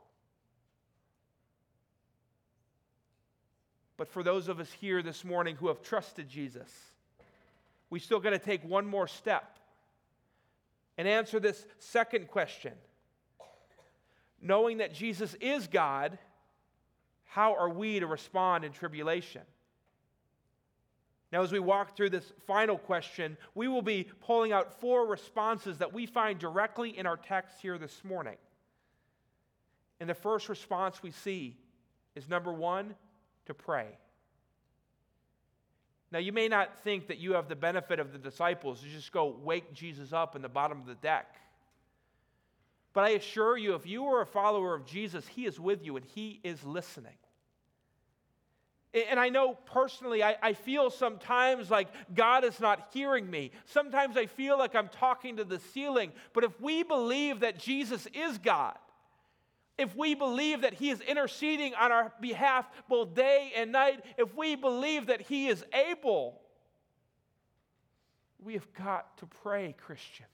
But 3.96 4.08
for 4.08 4.22
those 4.22 4.48
of 4.48 4.60
us 4.60 4.72
here 4.72 5.02
this 5.02 5.24
morning 5.24 5.56
who 5.56 5.68
have 5.68 5.82
trusted 5.82 6.28
Jesus, 6.28 6.70
we 7.90 7.98
still 8.00 8.18
got 8.18 8.30
to 8.30 8.38
take 8.38 8.64
one 8.64 8.86
more 8.86 9.06
step 9.06 9.58
and 10.96 11.06
answer 11.06 11.38
this 11.38 11.66
second 11.78 12.28
question 12.28 12.72
knowing 14.44 14.78
that 14.78 14.94
Jesus 14.94 15.34
is 15.40 15.66
God, 15.66 16.18
how 17.24 17.54
are 17.54 17.70
we 17.70 17.98
to 17.98 18.06
respond 18.06 18.64
in 18.64 18.70
tribulation? 18.70 19.42
Now, 21.32 21.42
as 21.42 21.50
we 21.50 21.58
walk 21.58 21.96
through 21.96 22.10
this 22.10 22.32
final 22.46 22.78
question, 22.78 23.36
we 23.56 23.66
will 23.66 23.82
be 23.82 24.06
pulling 24.20 24.52
out 24.52 24.80
four 24.80 25.06
responses 25.06 25.78
that 25.78 25.92
we 25.92 26.06
find 26.06 26.38
directly 26.38 26.96
in 26.96 27.06
our 27.06 27.16
text 27.16 27.56
here 27.60 27.76
this 27.76 28.04
morning. 28.04 28.36
And 29.98 30.08
the 30.08 30.14
first 30.14 30.48
response 30.48 31.02
we 31.02 31.10
see 31.10 31.56
is 32.14 32.28
number 32.28 32.52
one, 32.52 32.94
to 33.46 33.54
pray. 33.54 33.88
Now, 36.12 36.18
you 36.18 36.32
may 36.32 36.46
not 36.46 36.78
think 36.84 37.08
that 37.08 37.18
you 37.18 37.32
have 37.32 37.48
the 37.48 37.56
benefit 37.56 37.98
of 37.98 38.12
the 38.12 38.18
disciples 38.18 38.80
to 38.82 38.88
just 38.88 39.10
go 39.10 39.36
wake 39.42 39.74
Jesus 39.74 40.12
up 40.12 40.36
in 40.36 40.42
the 40.42 40.48
bottom 40.48 40.78
of 40.78 40.86
the 40.86 40.94
deck. 40.94 41.34
But 42.94 43.04
I 43.04 43.10
assure 43.10 43.58
you, 43.58 43.74
if 43.74 43.86
you 43.86 44.06
are 44.06 44.22
a 44.22 44.26
follower 44.26 44.74
of 44.74 44.86
Jesus, 44.86 45.26
He 45.26 45.44
is 45.44 45.60
with 45.60 45.84
you 45.84 45.96
and 45.96 46.06
He 46.06 46.40
is 46.42 46.64
listening. 46.64 47.16
And 49.10 49.18
I 49.18 49.28
know 49.28 49.54
personally, 49.66 50.22
I, 50.22 50.36
I, 50.40 50.52
feel 50.52 50.88
sometimes 50.88 51.68
like 51.68 51.88
God 52.14 52.44
is 52.44 52.60
not 52.60 52.90
hearing 52.92 53.28
me. 53.28 53.50
Sometimes 53.64 54.16
I 54.16 54.26
feel 54.26 54.56
like 54.56 54.76
I'm 54.76 54.88
talking 54.88 55.38
to 55.38 55.44
the 55.44 55.58
ceiling. 55.58 56.12
But 56.32 56.44
if 56.44 56.60
we 56.60 56.84
believe 56.84 57.40
that 57.40 57.58
Jesus 57.58 58.06
is 58.14 58.38
God, 58.38 58.78
if 59.76 59.96
we 59.96 60.14
believe 60.14 60.60
that 60.60 60.74
He 60.74 60.90
is 60.90 61.00
interceding 61.00 61.74
on 61.74 61.90
our 61.90 62.12
behalf 62.20 62.70
both 62.88 63.16
day 63.16 63.52
and 63.56 63.72
night, 63.72 64.04
if 64.16 64.32
we 64.36 64.54
believe 64.54 65.06
that 65.06 65.22
He 65.22 65.48
is 65.48 65.64
able, 65.74 66.40
we 68.38 68.52
have 68.52 68.72
got 68.74 69.18
to 69.18 69.26
pray, 69.26 69.74
Christians. 69.76 70.28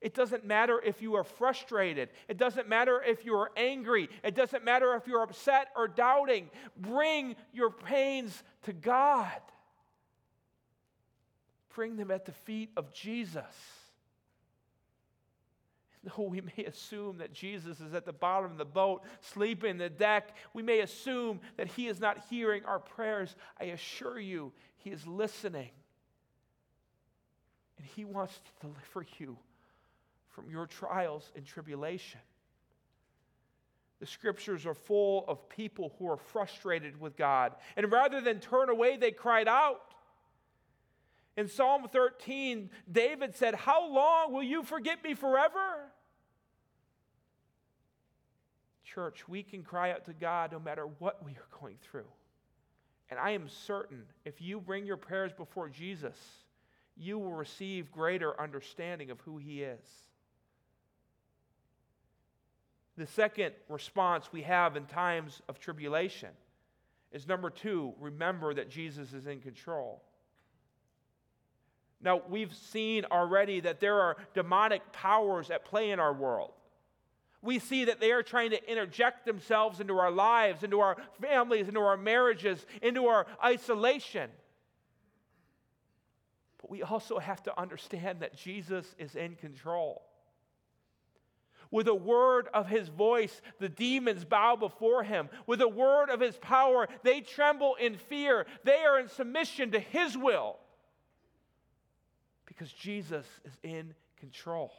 It 0.00 0.14
doesn't 0.14 0.44
matter 0.44 0.80
if 0.84 1.02
you 1.02 1.16
are 1.16 1.24
frustrated. 1.24 2.10
It 2.28 2.36
doesn't 2.36 2.68
matter 2.68 3.02
if 3.02 3.24
you 3.24 3.34
are 3.34 3.50
angry. 3.56 4.08
It 4.22 4.36
doesn't 4.36 4.64
matter 4.64 4.94
if 4.94 5.06
you're 5.08 5.22
upset 5.22 5.68
or 5.74 5.88
doubting. 5.88 6.50
Bring 6.76 7.34
your 7.52 7.70
pains 7.70 8.42
to 8.62 8.72
God. 8.72 9.40
Bring 11.74 11.96
them 11.96 12.10
at 12.12 12.26
the 12.26 12.32
feet 12.32 12.70
of 12.76 12.92
Jesus. 12.92 13.42
Though 16.04 16.24
we 16.24 16.42
may 16.42 16.64
assume 16.64 17.18
that 17.18 17.32
Jesus 17.32 17.80
is 17.80 17.92
at 17.92 18.04
the 18.06 18.12
bottom 18.12 18.52
of 18.52 18.58
the 18.58 18.64
boat, 18.64 19.02
sleeping 19.20 19.70
in 19.70 19.78
the 19.78 19.90
deck, 19.90 20.36
we 20.54 20.62
may 20.62 20.78
assume 20.80 21.40
that 21.56 21.66
he 21.66 21.88
is 21.88 21.98
not 21.98 22.18
hearing 22.30 22.64
our 22.64 22.78
prayers. 22.78 23.34
I 23.60 23.64
assure 23.64 24.20
you, 24.20 24.52
he 24.76 24.90
is 24.90 25.04
listening. 25.08 25.70
And 27.78 27.86
he 27.96 28.04
wants 28.04 28.34
to 28.34 28.66
deliver 28.68 29.04
you 29.18 29.38
from 30.38 30.52
your 30.52 30.66
trials 30.66 31.32
and 31.34 31.44
tribulation. 31.44 32.20
The 33.98 34.06
scriptures 34.06 34.66
are 34.66 34.74
full 34.74 35.24
of 35.26 35.48
people 35.48 35.92
who 35.98 36.08
are 36.08 36.16
frustrated 36.16 37.00
with 37.00 37.16
God. 37.16 37.56
And 37.76 37.90
rather 37.90 38.20
than 38.20 38.38
turn 38.38 38.70
away, 38.70 38.96
they 38.96 39.10
cried 39.10 39.48
out. 39.48 39.80
In 41.36 41.48
Psalm 41.48 41.88
13, 41.90 42.70
David 42.90 43.34
said, 43.34 43.56
How 43.56 43.92
long 43.92 44.32
will 44.32 44.44
you 44.44 44.62
forget 44.62 45.02
me 45.02 45.14
forever? 45.14 45.90
Church, 48.84 49.26
we 49.26 49.42
can 49.42 49.64
cry 49.64 49.90
out 49.90 50.04
to 50.04 50.12
God 50.12 50.52
no 50.52 50.60
matter 50.60 50.86
what 51.00 51.24
we 51.24 51.32
are 51.32 51.60
going 51.60 51.78
through. 51.82 52.06
And 53.10 53.18
I 53.18 53.30
am 53.30 53.48
certain 53.48 54.04
if 54.24 54.40
you 54.40 54.60
bring 54.60 54.86
your 54.86 54.96
prayers 54.96 55.32
before 55.32 55.68
Jesus, 55.68 56.16
you 56.96 57.18
will 57.18 57.32
receive 57.32 57.90
greater 57.90 58.40
understanding 58.40 59.10
of 59.10 59.20
who 59.22 59.38
He 59.38 59.64
is. 59.64 60.07
The 62.98 63.06
second 63.06 63.54
response 63.68 64.32
we 64.32 64.42
have 64.42 64.76
in 64.76 64.84
times 64.86 65.40
of 65.48 65.60
tribulation 65.60 66.30
is 67.12 67.28
number 67.28 67.48
two, 67.48 67.94
remember 68.00 68.52
that 68.54 68.68
Jesus 68.68 69.12
is 69.12 69.28
in 69.28 69.38
control. 69.38 70.02
Now, 72.02 72.22
we've 72.28 72.52
seen 72.52 73.04
already 73.04 73.60
that 73.60 73.78
there 73.78 74.00
are 74.00 74.16
demonic 74.34 74.92
powers 74.92 75.48
at 75.48 75.64
play 75.64 75.92
in 75.92 76.00
our 76.00 76.12
world. 76.12 76.50
We 77.40 77.60
see 77.60 77.84
that 77.84 78.00
they 78.00 78.10
are 78.10 78.24
trying 78.24 78.50
to 78.50 78.70
interject 78.70 79.24
themselves 79.24 79.78
into 79.78 79.96
our 79.96 80.10
lives, 80.10 80.64
into 80.64 80.80
our 80.80 80.96
families, 81.20 81.68
into 81.68 81.80
our 81.80 81.96
marriages, 81.96 82.66
into 82.82 83.06
our 83.06 83.28
isolation. 83.44 84.28
But 86.60 86.68
we 86.68 86.82
also 86.82 87.20
have 87.20 87.44
to 87.44 87.60
understand 87.60 88.20
that 88.20 88.36
Jesus 88.36 88.92
is 88.98 89.14
in 89.14 89.36
control. 89.36 90.02
With 91.70 91.88
a 91.88 91.94
word 91.94 92.48
of 92.54 92.68
his 92.68 92.88
voice, 92.88 93.40
the 93.58 93.68
demons 93.68 94.24
bow 94.24 94.56
before 94.56 95.02
him. 95.02 95.28
With 95.46 95.60
a 95.60 95.68
word 95.68 96.08
of 96.08 96.20
his 96.20 96.36
power, 96.36 96.88
they 97.02 97.20
tremble 97.20 97.74
in 97.74 97.96
fear. 97.96 98.46
They 98.64 98.84
are 98.84 98.98
in 98.98 99.08
submission 99.08 99.70
to 99.72 99.80
his 99.80 100.16
will 100.16 100.56
because 102.46 102.72
Jesus 102.72 103.26
is 103.44 103.52
in 103.62 103.94
control. 104.18 104.72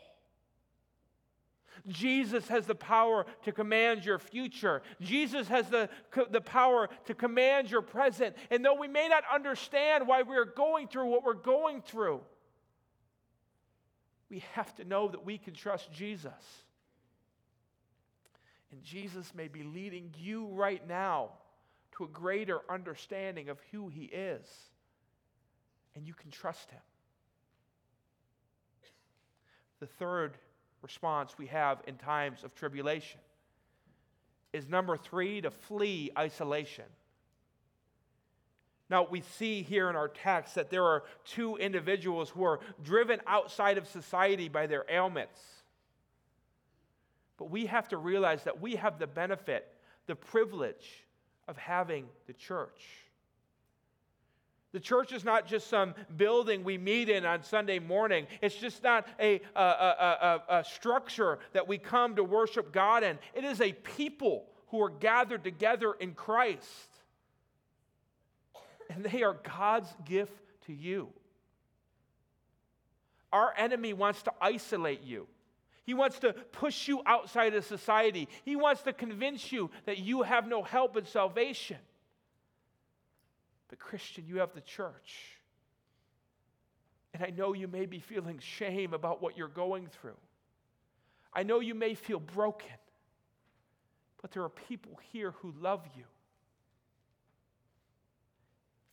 Jesus 1.87 2.47
has 2.49 2.65
the 2.65 2.75
power 2.75 3.25
to 3.43 3.51
command 3.53 4.03
your 4.03 4.19
future. 4.19 4.81
Jesus 4.99 5.47
has 5.47 5.69
the, 5.69 5.89
the 6.29 6.41
power 6.41 6.89
to 7.05 7.13
command 7.13 7.71
your 7.71 7.81
present. 7.81 8.35
And 8.51 8.65
though 8.65 8.75
we 8.75 8.89
may 8.89 9.07
not 9.07 9.23
understand 9.33 10.05
why 10.05 10.23
we 10.23 10.35
are 10.35 10.43
going 10.43 10.87
through 10.89 11.05
what 11.05 11.23
we're 11.23 11.33
going 11.35 11.81
through, 11.81 12.21
We 14.29 14.43
have 14.53 14.75
to 14.75 14.83
know 14.83 15.07
that 15.07 15.25
we 15.25 15.37
can 15.37 15.53
trust 15.53 15.91
Jesus. 15.91 16.31
And 18.71 18.83
Jesus 18.83 19.33
may 19.33 19.47
be 19.47 19.63
leading 19.63 20.13
you 20.17 20.47
right 20.47 20.85
now 20.87 21.29
to 21.97 22.03
a 22.03 22.07
greater 22.07 22.59
understanding 22.69 23.49
of 23.49 23.59
who 23.71 23.87
He 23.89 24.03
is. 24.03 24.47
And 25.95 26.07
you 26.07 26.13
can 26.13 26.31
trust 26.31 26.69
Him. 26.69 26.81
The 29.79 29.87
third 29.87 30.37
response 30.81 31.33
we 31.37 31.47
have 31.47 31.81
in 31.87 31.95
times 31.95 32.43
of 32.43 32.53
tribulation 32.53 33.19
is 34.53 34.67
number 34.67 34.97
three 34.97 35.41
to 35.41 35.51
flee 35.51 36.11
isolation. 36.17 36.85
Now, 38.89 39.07
we 39.09 39.21
see 39.21 39.61
here 39.61 39.89
in 39.89 39.95
our 39.95 40.07
text 40.07 40.55
that 40.55 40.71
there 40.71 40.83
are 40.83 41.03
two 41.23 41.57
individuals 41.57 42.29
who 42.29 42.43
are 42.43 42.59
driven 42.83 43.21
outside 43.27 43.77
of 43.77 43.87
society 43.87 44.49
by 44.49 44.65
their 44.65 44.83
ailments. 44.89 45.39
But 47.39 47.49
we 47.49 47.65
have 47.67 47.87
to 47.87 47.97
realize 47.97 48.43
that 48.43 48.61
we 48.61 48.75
have 48.75 48.99
the 48.99 49.07
benefit, 49.07 49.65
the 50.07 50.15
privilege 50.15 51.05
of 51.47 51.57
having 51.57 52.05
the 52.27 52.33
church. 52.33 52.85
The 54.73 54.79
church 54.79 55.13
is 55.13 55.23
not 55.23 55.47
just 55.47 55.67
some 55.67 55.95
building 56.15 56.63
we 56.63 56.77
meet 56.77 57.09
in 57.09 57.25
on 57.25 57.41
Sunday 57.41 57.79
morning. 57.79 58.27
It's 58.41 58.55
just 58.55 58.83
not 58.83 59.07
a, 59.19 59.41
a, 59.55 59.61
a, 59.61 60.41
a, 60.49 60.63
structure 60.63 61.39
that 61.53 61.67
we 61.67 61.79
come 61.79 62.17
to 62.17 62.23
worship 62.23 62.71
God 62.71 63.03
in. 63.03 63.17
It 63.33 63.45
is 63.45 63.61
a 63.61 63.71
people 63.71 64.45
who 64.67 64.83
are 64.83 64.91
gathered 64.91 65.43
together 65.43 65.93
in 65.93 66.13
Christ. 66.13 66.89
And 68.91 69.03
they 69.03 69.23
are 69.23 69.37
God's 69.57 69.89
gift 70.05 70.37
to 70.67 70.73
you. 70.73 71.09
Our 73.31 73.53
enemy 73.57 73.93
wants 73.93 74.21
to 74.23 74.33
isolate 74.41 75.03
you. 75.03 75.27
He 75.89 75.95
wants 75.95 76.19
to 76.19 76.33
push 76.33 76.87
you 76.87 77.01
outside 77.07 77.55
of 77.55 77.65
society. 77.65 78.29
He 78.45 78.55
wants 78.55 78.83
to 78.83 78.93
convince 78.93 79.51
you 79.51 79.71
that 79.87 79.97
you 79.97 80.21
have 80.21 80.47
no 80.47 80.61
help 80.61 80.95
in 80.95 81.07
salvation. 81.07 81.79
But, 83.69 83.79
Christian, 83.79 84.25
you 84.27 84.37
have 84.37 84.53
the 84.53 84.61
church. 84.61 85.39
And 87.11 87.23
I 87.23 87.31
know 87.31 87.53
you 87.53 87.67
may 87.67 87.87
be 87.87 87.97
feeling 87.97 88.37
shame 88.37 88.93
about 88.93 89.19
what 89.19 89.35
you're 89.35 89.47
going 89.47 89.87
through. 89.87 90.19
I 91.33 91.41
know 91.41 91.59
you 91.59 91.73
may 91.73 91.95
feel 91.95 92.19
broken. 92.19 92.69
But 94.21 94.29
there 94.29 94.43
are 94.43 94.49
people 94.49 94.99
here 95.11 95.31
who 95.41 95.55
love 95.59 95.81
you. 95.97 96.03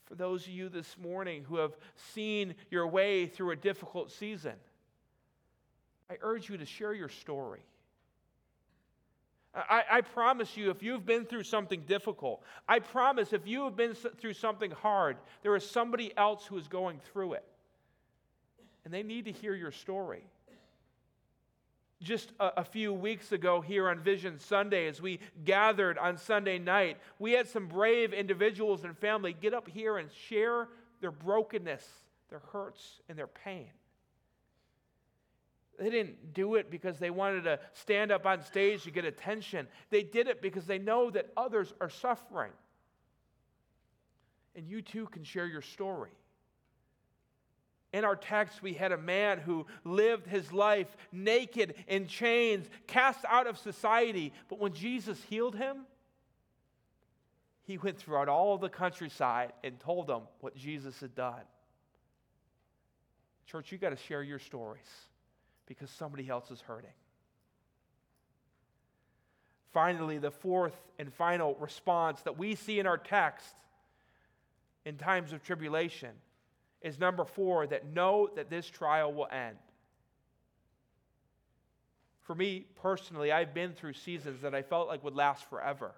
For 0.06 0.14
those 0.14 0.44
of 0.44 0.48
you 0.48 0.70
this 0.70 0.96
morning 0.96 1.44
who 1.46 1.56
have 1.56 1.76
seen 2.14 2.54
your 2.70 2.86
way 2.86 3.26
through 3.26 3.50
a 3.50 3.56
difficult 3.56 4.10
season, 4.10 4.54
I 6.10 6.16
urge 6.20 6.48
you 6.48 6.56
to 6.56 6.64
share 6.64 6.94
your 6.94 7.08
story. 7.08 7.60
I, 9.54 9.82
I, 9.90 10.00
promise 10.02 10.54
you, 10.56 10.70
if 10.70 10.82
you've 10.82 11.06
been 11.06 11.24
through 11.24 11.44
something 11.44 11.80
difficult, 11.86 12.42
I 12.68 12.78
promise 12.78 13.32
if 13.32 13.46
you 13.46 13.64
have 13.64 13.74
been 13.74 13.94
through 13.94 14.34
something 14.34 14.70
hard, 14.70 15.16
there 15.42 15.56
is 15.56 15.68
somebody 15.68 16.12
else 16.16 16.44
who 16.44 16.58
is 16.58 16.68
going 16.68 17.00
through 17.10 17.34
it. 17.34 17.44
And 18.84 18.92
they 18.92 19.02
need 19.02 19.24
to 19.24 19.32
hear 19.32 19.54
your 19.54 19.72
story. 19.72 20.24
Just 22.02 22.32
a, 22.38 22.60
a 22.60 22.64
few 22.64 22.92
weeks 22.92 23.32
ago, 23.32 23.62
here 23.62 23.88
on 23.88 24.00
Vision 24.00 24.38
Sunday, 24.38 24.88
as 24.88 25.00
we 25.00 25.20
gathered 25.46 25.96
on 25.96 26.18
Sunday 26.18 26.58
night, 26.58 26.98
we 27.18 27.32
had 27.32 27.48
some 27.48 27.66
brave 27.66 28.12
individuals 28.12 28.84
and 28.84 28.96
family 28.98 29.32
get 29.32 29.54
up 29.54 29.66
here 29.66 29.96
and 29.96 30.10
share 30.28 30.68
their 31.00 31.10
brokenness, 31.10 31.86
their 32.28 32.42
hurts, 32.52 33.00
and 33.08 33.16
their 33.16 33.26
pain. 33.26 33.68
They 35.78 35.90
didn't 35.90 36.32
do 36.32 36.54
it 36.54 36.70
because 36.70 36.98
they 36.98 37.10
wanted 37.10 37.44
to 37.44 37.58
stand 37.74 38.10
up 38.10 38.24
on 38.24 38.42
stage 38.42 38.84
to 38.84 38.90
get 38.90 39.04
attention. 39.04 39.68
They 39.90 40.02
did 40.02 40.26
it 40.26 40.40
because 40.40 40.64
they 40.66 40.78
know 40.78 41.10
that 41.10 41.30
others 41.36 41.72
are 41.80 41.90
suffering. 41.90 42.52
And 44.54 44.66
you 44.66 44.80
too 44.80 45.06
can 45.06 45.22
share 45.22 45.46
your 45.46 45.62
story. 45.62 46.12
In 47.92 48.04
our 48.04 48.16
text, 48.16 48.62
we 48.62 48.72
had 48.72 48.92
a 48.92 48.98
man 48.98 49.38
who 49.38 49.66
lived 49.84 50.26
his 50.26 50.52
life 50.52 50.96
naked 51.12 51.74
in 51.86 52.06
chains, 52.06 52.66
cast 52.86 53.24
out 53.26 53.46
of 53.46 53.58
society. 53.58 54.32
But 54.48 54.58
when 54.58 54.72
Jesus 54.72 55.22
healed 55.28 55.54
him, 55.54 55.78
he 57.64 57.78
went 57.78 57.98
throughout 57.98 58.28
all 58.28 58.56
the 58.56 58.68
countryside 58.68 59.52
and 59.62 59.78
told 59.78 60.06
them 60.06 60.22
what 60.40 60.56
Jesus 60.56 60.98
had 61.00 61.14
done. 61.14 61.42
Church, 63.46 63.72
you 63.72 63.78
got 63.78 63.90
to 63.90 63.96
share 63.96 64.22
your 64.22 64.38
stories 64.38 64.82
because 65.66 65.90
somebody 65.90 66.28
else 66.28 66.50
is 66.50 66.60
hurting. 66.60 66.90
Finally, 69.72 70.18
the 70.18 70.30
fourth 70.30 70.76
and 70.98 71.12
final 71.12 71.54
response 71.56 72.22
that 72.22 72.38
we 72.38 72.54
see 72.54 72.78
in 72.78 72.86
our 72.86 72.96
text 72.96 73.54
in 74.84 74.96
times 74.96 75.32
of 75.32 75.42
tribulation 75.42 76.10
is 76.80 76.98
number 76.98 77.24
four 77.24 77.66
that 77.66 77.86
know 77.92 78.28
that 78.36 78.48
this 78.48 78.66
trial 78.66 79.12
will 79.12 79.28
end. 79.30 79.56
For 82.22 82.34
me 82.34 82.66
personally, 82.76 83.30
I've 83.30 83.52
been 83.52 83.72
through 83.72 83.92
seasons 83.92 84.42
that 84.42 84.54
I 84.54 84.62
felt 84.62 84.88
like 84.88 85.04
would 85.04 85.14
last 85.14 85.48
forever. 85.50 85.92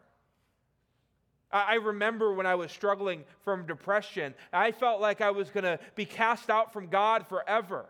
I 1.51 1.77
remember 1.77 2.35
when 2.35 2.45
I 2.45 2.57
was 2.57 2.71
struggling 2.71 3.25
from 3.43 3.65
depression, 3.65 4.35
I 4.53 4.71
felt 4.71 5.01
like 5.01 5.23
I 5.23 5.31
was 5.31 5.49
going 5.49 5.65
to 5.65 5.79
be 5.95 6.05
cast 6.05 6.51
out 6.51 6.75
from 6.75 6.89
God 6.89 7.27
forever. 7.27 7.87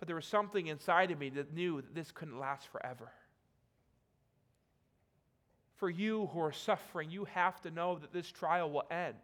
But 0.00 0.06
there 0.06 0.16
was 0.16 0.26
something 0.26 0.66
inside 0.66 1.10
of 1.10 1.18
me 1.18 1.28
that 1.28 1.52
knew 1.52 1.82
that 1.82 1.94
this 1.94 2.10
couldn't 2.10 2.40
last 2.40 2.66
forever. 2.68 3.12
For 5.76 5.90
you 5.90 6.30
who 6.32 6.40
are 6.40 6.52
suffering, 6.52 7.10
you 7.10 7.26
have 7.26 7.60
to 7.62 7.70
know 7.70 7.98
that 7.98 8.12
this 8.12 8.30
trial 8.30 8.70
will 8.70 8.86
end. 8.90 9.16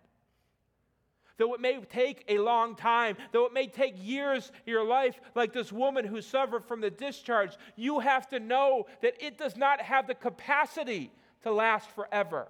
Though 1.38 1.54
it 1.54 1.60
may 1.60 1.80
take 1.80 2.24
a 2.28 2.38
long 2.38 2.76
time, 2.76 3.16
though 3.32 3.46
it 3.46 3.54
may 3.54 3.66
take 3.66 3.94
years 3.96 4.48
of 4.48 4.54
your 4.66 4.84
life, 4.84 5.18
like 5.34 5.54
this 5.54 5.72
woman 5.72 6.04
who 6.04 6.20
suffered 6.20 6.64
from 6.64 6.82
the 6.82 6.90
discharge, 6.90 7.56
you 7.76 8.00
have 8.00 8.28
to 8.28 8.40
know 8.40 8.86
that 9.00 9.14
it 9.18 9.38
does 9.38 9.56
not 9.56 9.80
have 9.80 10.06
the 10.06 10.14
capacity 10.14 11.10
to 11.42 11.52
last 11.52 11.90
forever. 11.90 12.48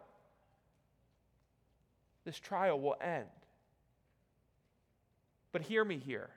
This 2.25 2.39
trial 2.39 2.81
will 2.81 2.97
end. 3.01 3.27
But 5.53 5.63
hear 5.63 5.85
me 5.85 5.99
here 5.99 6.31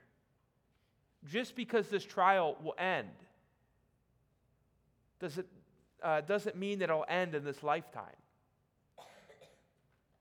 just 1.27 1.55
because 1.55 1.89
this 1.89 2.05
trial 2.05 2.55
will 2.63 2.75
end 2.77 3.09
does 5.19 5.37
it, 5.37 5.47
uh, 6.01 6.21
doesn't 6.21 6.55
mean 6.55 6.79
that 6.79 6.85
it'll 6.85 7.05
end 7.07 7.35
in 7.35 7.43
this 7.43 7.61
lifetime. 7.61 8.05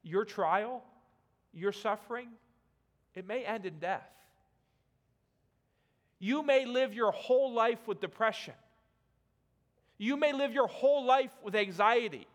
Your 0.02 0.24
trial, 0.24 0.82
your 1.52 1.72
suffering, 1.72 2.28
it 3.14 3.26
may 3.26 3.44
end 3.44 3.64
in 3.64 3.78
death. 3.78 4.08
You 6.18 6.42
may 6.42 6.64
live 6.64 6.94
your 6.94 7.12
whole 7.12 7.52
life 7.52 7.86
with 7.86 8.00
depression. 8.00 8.54
You 9.98 10.16
may 10.16 10.32
live 10.32 10.52
your 10.52 10.66
whole 10.66 11.04
life 11.04 11.30
with 11.44 11.54
anxiety. 11.54 12.26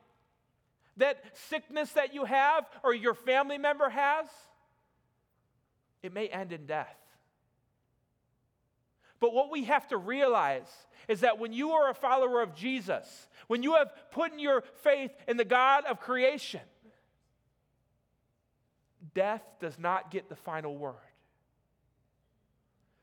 That 0.98 1.24
sickness 1.50 1.92
that 1.94 2.14
you 2.14 2.24
have 2.26 2.66
or 2.84 2.94
your 2.94 3.14
family 3.14 3.58
member 3.58 3.90
has, 3.90 4.28
it 6.02 6.14
may 6.14 6.28
end 6.28 6.54
in 6.54 6.66
death. 6.66 6.96
But 9.24 9.34
what 9.34 9.50
we 9.50 9.64
have 9.64 9.88
to 9.88 9.96
realize 9.96 10.68
is 11.08 11.22
that 11.22 11.40
when 11.40 11.54
you 11.54 11.72
are 11.72 11.90
a 11.90 11.94
follower 11.94 12.42
of 12.42 12.54
Jesus, 12.54 13.30
when 13.48 13.64
you 13.64 13.76
have 13.76 13.90
put 14.12 14.34
in 14.34 14.38
your 14.38 14.66
faith 14.82 15.12
in 15.30 15.38
the 15.38 15.46
God 15.46 15.86
of 15.86 16.02
creation, 16.02 16.60
death 19.14 19.42
does 19.62 19.80
not 19.80 20.12
get 20.12 20.28
the 20.28 20.36
final 20.36 20.76
word. 20.76 20.96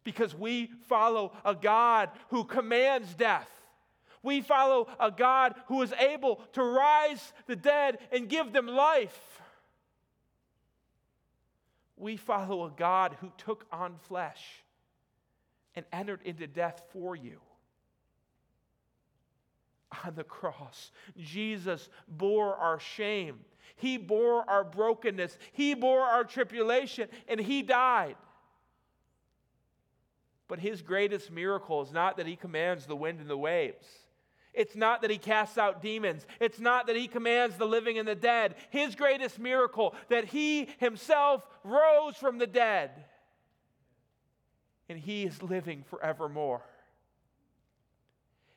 Because 0.04 0.34
we 0.34 0.70
follow 0.90 1.32
a 1.42 1.54
God 1.54 2.10
who 2.28 2.44
commands 2.44 3.14
death. 3.14 3.48
We 4.22 4.42
follow 4.42 4.88
a 5.00 5.10
God 5.10 5.54
who 5.68 5.80
is 5.80 5.94
able 5.94 6.42
to 6.52 6.62
rise 6.62 7.32
the 7.46 7.56
dead 7.56 7.96
and 8.12 8.28
give 8.28 8.52
them 8.52 8.66
life. 8.66 9.40
We 11.96 12.18
follow 12.18 12.66
a 12.66 12.70
God 12.70 13.16
who 13.22 13.32
took 13.38 13.64
on 13.72 13.94
flesh 14.06 14.42
and 15.74 15.84
entered 15.92 16.20
into 16.24 16.46
death 16.46 16.82
for 16.92 17.14
you. 17.14 17.40
On 20.04 20.14
the 20.14 20.24
cross, 20.24 20.92
Jesus 21.18 21.88
bore 22.08 22.54
our 22.56 22.78
shame. 22.78 23.40
He 23.76 23.96
bore 23.96 24.48
our 24.48 24.62
brokenness. 24.62 25.36
He 25.52 25.74
bore 25.74 26.02
our 26.02 26.24
tribulation, 26.24 27.08
and 27.28 27.40
He 27.40 27.62
died. 27.62 28.16
But 30.48 30.60
His 30.60 30.82
greatest 30.82 31.30
miracle 31.30 31.82
is 31.82 31.92
not 31.92 32.16
that 32.18 32.26
He 32.26 32.36
commands 32.36 32.86
the 32.86 32.96
wind 32.96 33.20
and 33.20 33.28
the 33.28 33.38
waves. 33.38 33.86
It's 34.52 34.74
not 34.74 35.02
that 35.02 35.10
he 35.10 35.18
casts 35.18 35.58
out 35.58 35.80
demons. 35.80 36.26
It's 36.40 36.58
not 36.58 36.88
that 36.88 36.96
he 36.96 37.06
commands 37.06 37.56
the 37.56 37.66
living 37.66 37.98
and 37.98 38.08
the 38.08 38.16
dead. 38.16 38.56
His 38.70 38.96
greatest 38.96 39.38
miracle 39.38 39.94
that 40.08 40.24
he 40.24 40.68
himself 40.78 41.46
rose 41.62 42.16
from 42.16 42.38
the 42.38 42.48
dead 42.48 42.90
and 44.90 44.98
He 44.98 45.22
is 45.22 45.40
living 45.40 45.84
forevermore. 45.88 46.62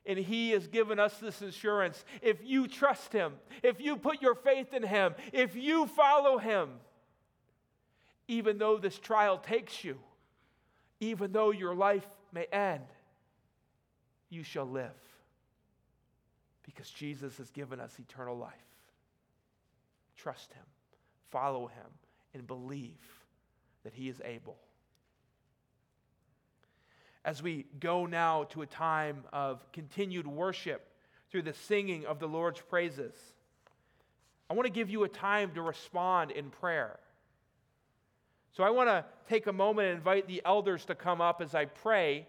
And 0.03 0.17
He 0.17 0.49
has 0.49 0.67
given 0.67 0.99
us 0.99 1.15
this 1.19 1.43
assurance. 1.43 2.03
If 2.23 2.37
you 2.43 2.67
trust 2.67 3.13
Him, 3.13 3.33
if 3.61 3.79
you 3.79 3.97
put 3.97 4.19
your 4.19 4.33
faith 4.33 4.73
in 4.73 4.81
Him, 4.81 5.13
if 5.31 5.55
you 5.55 5.85
follow 5.85 6.39
Him, 6.39 6.69
even 8.27 8.57
though 8.57 8.79
this 8.79 8.97
trial 8.97 9.37
takes 9.37 9.83
you, 9.83 9.99
even 10.99 11.31
though 11.31 11.51
your 11.51 11.75
life 11.75 12.07
may 12.33 12.45
end, 12.45 12.81
you 14.31 14.41
shall 14.41 14.65
live. 14.65 14.89
Because 16.63 16.89
Jesus 16.89 17.37
has 17.37 17.51
given 17.51 17.79
us 17.79 17.95
eternal 17.99 18.35
life. 18.35 18.53
Trust 20.17 20.51
Him, 20.51 20.65
follow 21.29 21.67
Him, 21.67 21.91
and 22.33 22.47
believe 22.47 23.21
that 23.83 23.93
He 23.93 24.09
is 24.09 24.19
able. 24.25 24.57
As 27.25 27.41
we 27.41 27.65
go 27.79 28.05
now 28.05 28.43
to 28.45 28.61
a 28.61 28.65
time 28.65 29.23
of 29.31 29.65
continued 29.71 30.27
worship 30.27 30.87
through 31.31 31.43
the 31.43 31.53
singing 31.53 32.05
of 32.05 32.19
the 32.19 32.27
Lord's 32.27 32.59
praises, 32.59 33.15
I 34.49 34.53
want 34.53 34.65
to 34.65 34.73
give 34.73 34.89
you 34.89 35.03
a 35.03 35.09
time 35.09 35.51
to 35.55 35.61
respond 35.61 36.31
in 36.31 36.49
prayer. 36.49 36.99
So 38.51 38.63
I 38.63 38.69
want 38.69 38.89
to 38.89 39.05
take 39.27 39.47
a 39.47 39.53
moment 39.53 39.87
and 39.87 39.97
invite 39.97 40.27
the 40.27 40.41
elders 40.45 40.85
to 40.85 40.95
come 40.95 41.21
up 41.21 41.41
as 41.41 41.55
I 41.55 41.65
pray, 41.65 42.27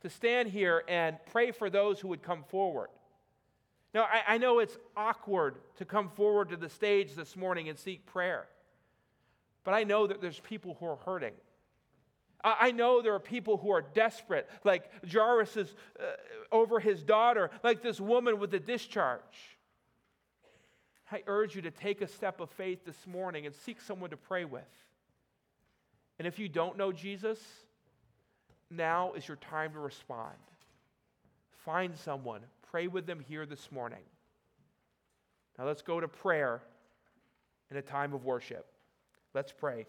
to 0.00 0.08
stand 0.08 0.48
here 0.48 0.84
and 0.88 1.18
pray 1.32 1.50
for 1.50 1.68
those 1.68 2.00
who 2.00 2.08
would 2.08 2.22
come 2.22 2.44
forward. 2.44 2.88
Now, 3.92 4.04
I, 4.04 4.34
I, 4.34 4.38
know 4.38 4.60
it's 4.60 4.78
awkward 4.96 5.56
to 5.76 5.84
come 5.84 6.08
forward 6.10 6.50
to 6.50 6.56
the 6.56 6.68
stage 6.68 7.14
this 7.14 7.36
morning 7.36 7.68
and 7.68 7.78
seek 7.78 8.06
prayer, 8.06 8.46
but 9.64 9.74
I 9.74 9.82
know 9.82 10.06
that 10.06 10.22
there's 10.22 10.38
people 10.40 10.76
who 10.78 10.86
are 10.86 10.96
hurting. 10.96 11.34
I, 12.42 12.70
know 12.70 13.02
there 13.02 13.14
are 13.14 13.20
people 13.20 13.56
who 13.58 13.70
are 13.70 13.82
desperate, 13.82 14.48
like 14.64 14.90
Jairus 15.10 15.56
is 15.56 15.74
uh, 15.98 16.04
over 16.50 16.80
his 16.80 17.02
daughter, 17.02 17.50
like 17.62 17.82
this 17.82 18.00
woman 18.00 18.38
with 18.38 18.50
the 18.50 18.58
discharge. 18.58 19.20
I 21.12 21.22
urge 21.26 21.54
you 21.54 21.62
to 21.62 21.70
take 21.70 22.00
a 22.00 22.06
step 22.06 22.40
of 22.40 22.50
faith 22.50 22.84
this 22.84 23.06
morning 23.06 23.46
and 23.46 23.54
seek 23.54 23.80
someone 23.80 24.10
to 24.10 24.16
pray 24.16 24.44
with. 24.44 24.62
And 26.18 26.26
if 26.26 26.38
you 26.38 26.48
don't 26.48 26.76
know 26.76 26.92
Jesus, 26.92 27.40
now 28.70 29.12
is 29.12 29.26
your 29.26 29.38
time 29.38 29.72
to 29.72 29.80
respond. 29.80 30.36
Find 31.64 31.96
someone, 31.96 32.40
pray 32.70 32.86
with 32.86 33.06
them 33.06 33.20
here 33.20 33.44
this 33.44 33.70
morning. 33.72 34.02
Now 35.58 35.66
let's 35.66 35.82
go 35.82 36.00
to 36.00 36.08
prayer 36.08 36.62
in 37.70 37.76
a 37.76 37.82
time 37.82 38.14
of 38.14 38.24
worship. 38.24 38.66
Let's 39.34 39.52
pray. 39.52 39.86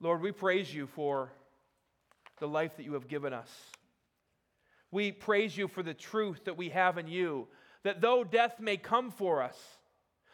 Lord, 0.00 0.22
we 0.22 0.32
praise 0.32 0.74
you 0.74 0.86
for 0.86 1.32
the 2.38 2.48
life 2.48 2.76
that 2.76 2.84
you 2.84 2.94
have 2.94 3.08
given 3.08 3.32
us. 3.32 3.50
We 4.90 5.12
praise 5.12 5.56
you 5.56 5.68
for 5.68 5.82
the 5.82 5.94
truth 5.94 6.44
that 6.44 6.56
we 6.56 6.70
have 6.70 6.98
in 6.98 7.06
you, 7.06 7.48
that 7.84 8.00
though 8.00 8.24
death 8.24 8.58
may 8.58 8.76
come 8.76 9.10
for 9.10 9.42
us, 9.42 9.56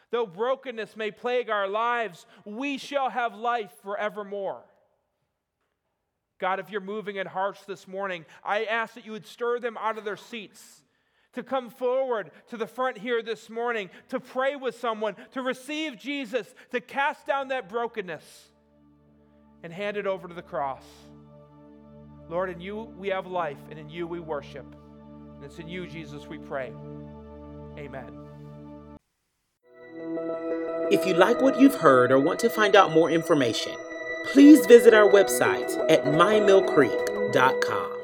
Though 0.09 0.25
brokenness 0.25 0.95
may 0.95 1.11
plague 1.11 1.49
our 1.49 1.67
lives, 1.67 2.25
we 2.45 2.77
shall 2.77 3.09
have 3.09 3.35
life 3.35 3.71
forevermore. 3.83 4.63
God, 6.39 6.59
if 6.59 6.69
you're 6.69 6.81
moving 6.81 7.17
in 7.17 7.27
hearts 7.27 7.65
this 7.65 7.87
morning, 7.87 8.25
I 8.43 8.65
ask 8.65 8.93
that 8.93 9.05
you 9.05 9.11
would 9.11 9.25
stir 9.25 9.59
them 9.59 9.77
out 9.77 9.97
of 9.97 10.05
their 10.05 10.17
seats 10.17 10.83
to 11.33 11.43
come 11.43 11.69
forward 11.69 12.31
to 12.49 12.57
the 12.57 12.67
front 12.67 12.97
here 12.97 13.21
this 13.21 13.49
morning, 13.49 13.89
to 14.09 14.19
pray 14.19 14.55
with 14.55 14.79
someone, 14.79 15.15
to 15.31 15.41
receive 15.41 15.97
Jesus, 15.97 16.53
to 16.71 16.79
cast 16.79 17.25
down 17.25 17.49
that 17.49 17.69
brokenness 17.69 18.51
and 19.63 19.73
hand 19.73 19.97
it 19.97 20.07
over 20.07 20.27
to 20.27 20.33
the 20.33 20.41
cross. 20.41 20.83
Lord, 22.29 22.49
in 22.49 22.59
you 22.59 22.93
we 22.97 23.09
have 23.09 23.27
life, 23.27 23.57
and 23.69 23.79
in 23.79 23.89
you 23.89 24.07
we 24.07 24.19
worship. 24.19 24.65
And 25.35 25.43
it's 25.43 25.59
in 25.59 25.67
you, 25.67 25.87
Jesus, 25.87 26.27
we 26.27 26.37
pray. 26.37 26.73
Amen. 27.77 28.27
If 30.91 31.05
you 31.05 31.13
like 31.13 31.41
what 31.41 31.59
you've 31.59 31.75
heard 31.75 32.11
or 32.11 32.19
want 32.19 32.39
to 32.39 32.49
find 32.49 32.75
out 32.75 32.91
more 32.91 33.09
information, 33.09 33.73
please 34.31 34.65
visit 34.65 34.93
our 34.93 35.09
website 35.09 35.77
at 35.89 36.05
mymillcreek.com. 36.05 37.96